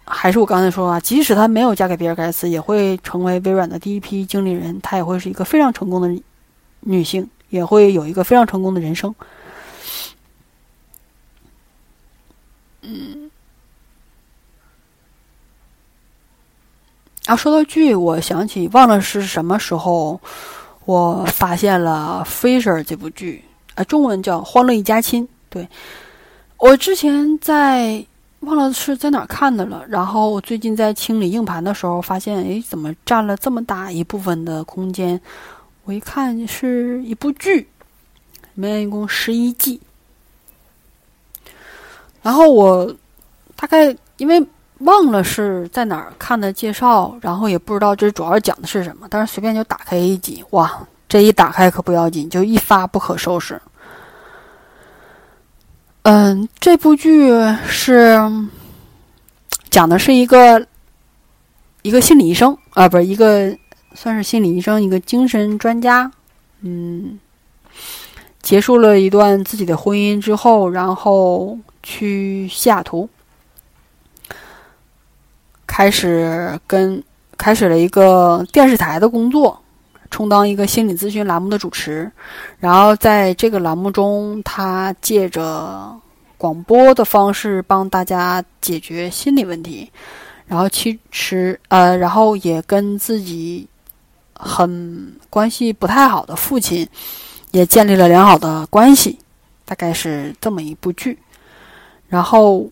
[0.05, 6.23] 还是我刚才说啊，即使他没有嫁给比尔盖茨，也会成为微软的第一批经理人，她也会是一个非常成功的
[6.79, 9.15] 女性，也会有一个非常成功的人生。
[12.81, 13.31] 嗯。
[17.25, 20.21] 啊，说到剧，我想起忘了是什么时候，
[20.85, 23.43] 我发现了《Fisher》这部剧，
[23.73, 25.23] 啊，中文叫《欢乐一家亲》。
[25.49, 25.67] 对，
[26.57, 28.05] 我之前在
[28.41, 29.83] 忘了是在哪看的了。
[29.89, 35.19] 然后我最近在清理硬盘的时候，发现，哎，怎么占了这么大一部分的空间？
[35.85, 37.67] 我一看是一部剧，里
[38.53, 39.79] 面一共十一季。
[42.21, 42.93] 然后我
[43.55, 44.45] 大概因为。
[44.79, 53.59] 忘了是在哪儿看的介绍，然后也不知道这主要讲的是什么，但是随便就打开一集，哇，这一打开可不要紧，就一发不可收拾。
[56.01, 57.31] 嗯，这部剧
[57.69, 58.19] 是
[59.69, 60.67] 讲的是一个
[61.81, 63.57] 一个心理医生啊，不是一个
[63.95, 66.11] 算是心理医生，一个精神专家，
[66.61, 67.19] 嗯，
[68.41, 73.09] 结束了一段自己的婚姻之后，然后去西雅图。
[75.67, 77.03] 开始跟
[77.37, 79.61] 开始了一个电视台的工作，
[80.09, 82.09] 充当一个心理咨询栏目的主持。
[82.59, 85.93] 然后在这个栏目中，他借着
[86.37, 89.91] 广播的方式帮大家解决心理问题。
[90.45, 93.67] 然后其实呃，然后也跟自己
[94.35, 96.87] 很关系不太好的父亲
[97.51, 99.17] 也建立了良好的关系。
[99.65, 101.17] 大概是这么一部剧。
[102.07, 102.69] 然后。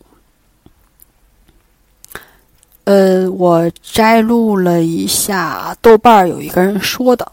[2.85, 7.31] 呃，我摘录了一下豆瓣有一个人说的，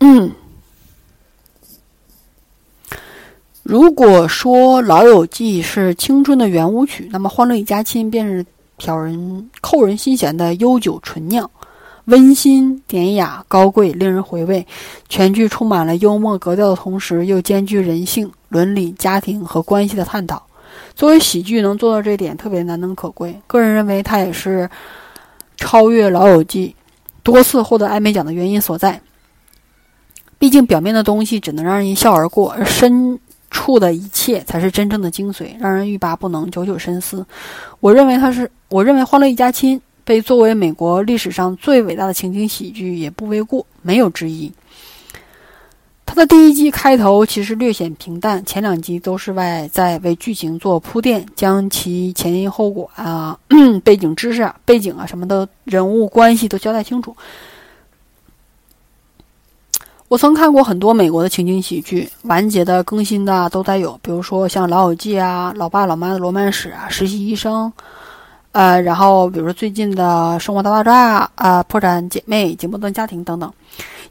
[0.00, 0.30] 嗯，
[3.62, 8.44] 如果说《老友记》是青春的圆舞曲，那么《欢乐一家亲》便是
[8.76, 11.50] 挑人扣人心弦的悠久醇酿，
[12.06, 14.66] 温馨典雅、高贵，令人回味。
[15.08, 20.42] 全剧充满了幽默格调的同时，又兼具人性、伦理、家庭和关系的探讨。
[20.94, 24.68] 作为喜剧能做到这点特别难能可贵，个人认为它也是
[25.56, 26.74] 超越《老友记》
[27.22, 29.00] 多次获得艾美奖的原因所在。
[30.38, 33.18] 毕竟表面的东西只能让人一笑而过，而深
[33.50, 37.24] 处的一切才是真正的精髓，让人欲罢不能，久久深思。
[37.80, 44.52] 我认为它是，我认为《欢乐一家亲》被作为美国历史上最伟大的情景喜剧也不为过，没有之一。
[46.06, 53.36] 它的第一季开头其实略显平淡，前两集都是外在为剧情做铺垫，将其前因后果啊、
[53.82, 57.16] 背景知识啊、背景啊什么的人物关系都交代清楚。
[60.06, 67.72] 我曾看过很多美国的情景喜剧，完结的、更新的都在有，比如说像《老友记》啊、《老爸老妈的罗曼史》啊、《实习医生》，
[68.54, 70.02] 呃，然后比如说最近的
[70.38, 73.52] 《生活大爆炸》啊、《破产姐妹》、《紧摩登家庭》等等，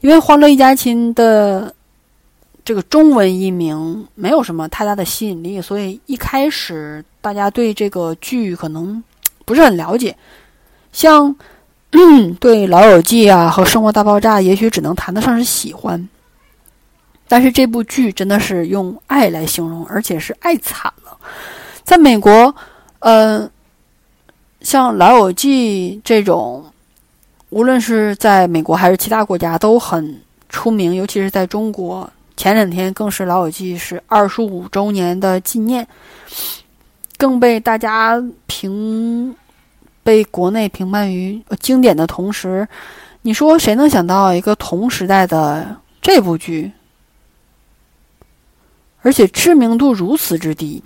[0.01, 1.73] 因为《欢乐一家亲》的。
[2.65, 9.03] 这个中文译名没有什么太大的吸引力，所以一开始大家对这个剧可能
[9.43, 10.15] 不是很了解。
[10.93, 11.35] 像
[11.91, 16.07] 对《老友记》啊和《生活大爆炸》，也许只能谈得上是喜欢。
[17.27, 21.17] 但是这部剧真的是用爱来形容，而且是爱惨了。
[21.83, 22.55] 在美国，
[22.99, 23.45] 呃，
[24.63, 26.65] 像《老友记》这种，
[27.49, 32.09] 无论是在美国还是其他国家都很出名，尤其是在中国。
[32.35, 35.85] 前两天更是《老友记》是二十五周年的纪念，
[37.17, 39.35] 更被大家评
[40.01, 42.67] 被国内评判于经典的同时，
[43.21, 46.71] 你说谁能想到一个同时代的这部剧，
[49.01, 50.81] 而且知名度如此之低？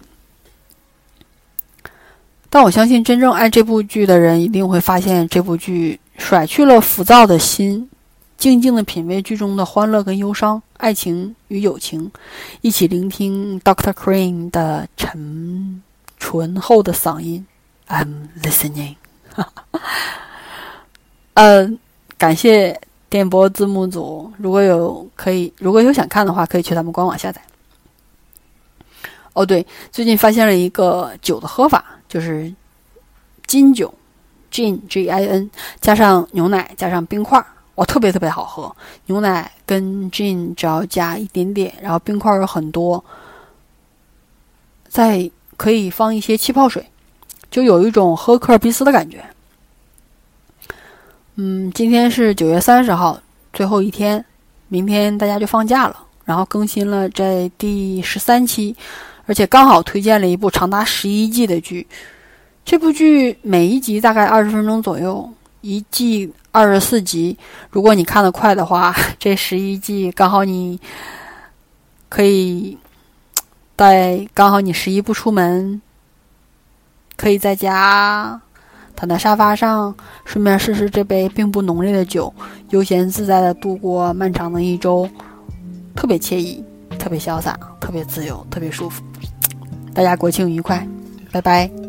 [2.50, 7.90] 但我相信，真正爱这部剧的人一定会发现，这部剧甩去了浮躁的心，
[8.38, 12.10] 静静的品味剧中的欢乐跟忧伤、爱情与友情，
[12.62, 15.84] 一起聆听 Doctor Crane 的沉
[16.18, 17.46] 醇厚的嗓音。
[17.90, 18.96] I'm listening。
[21.36, 21.70] 呃，
[22.18, 22.80] 感谢
[23.10, 27.42] 电波字幕组，如果有可以，如果有想看的话，可以去他们官网下载。
[29.34, 31.84] 哦，对，最近发现了一个酒的喝法。
[32.08, 32.54] 就是
[33.46, 33.94] 金酒
[34.52, 35.50] ，gin g i n，
[35.82, 37.44] 加上牛奶，加上冰块，
[37.76, 38.76] 哇，特别特别好喝。
[39.06, 43.04] 牛奶跟 gin 只要加一点点，然后冰块有很多，
[44.88, 46.86] 再可以放一些气泡水，
[47.52, 49.24] 就有一种喝科尔必斯的感觉。
[51.36, 53.20] 嗯，今天是九月三十号，
[53.54, 54.26] 最后一天，
[54.70, 58.76] 明天大家就放假了，然后更新了这第十三期。
[59.28, 61.86] 而且刚好推荐了一部长达十一季的剧，
[62.64, 67.38] 这部剧每一集大概二十分钟左右，一季二十四集。
[67.70, 70.80] 如果你看得快的话， 这十一季刚好你
[72.08, 72.78] 可以
[73.76, 75.82] 在刚好你十一不出门，
[77.18, 78.42] 可以在家
[78.96, 82.34] 躺在沙发上，顺便试试这杯并不浓烈的酒，
[82.70, 85.10] 悠闲自在的度过漫长的一周，
[85.94, 86.64] 特别惬意。
[86.98, 89.04] 特别潇洒，特别自由，特别舒服。
[89.98, 90.88] 大家国庆愉快，
[91.32, 91.87] 拜拜。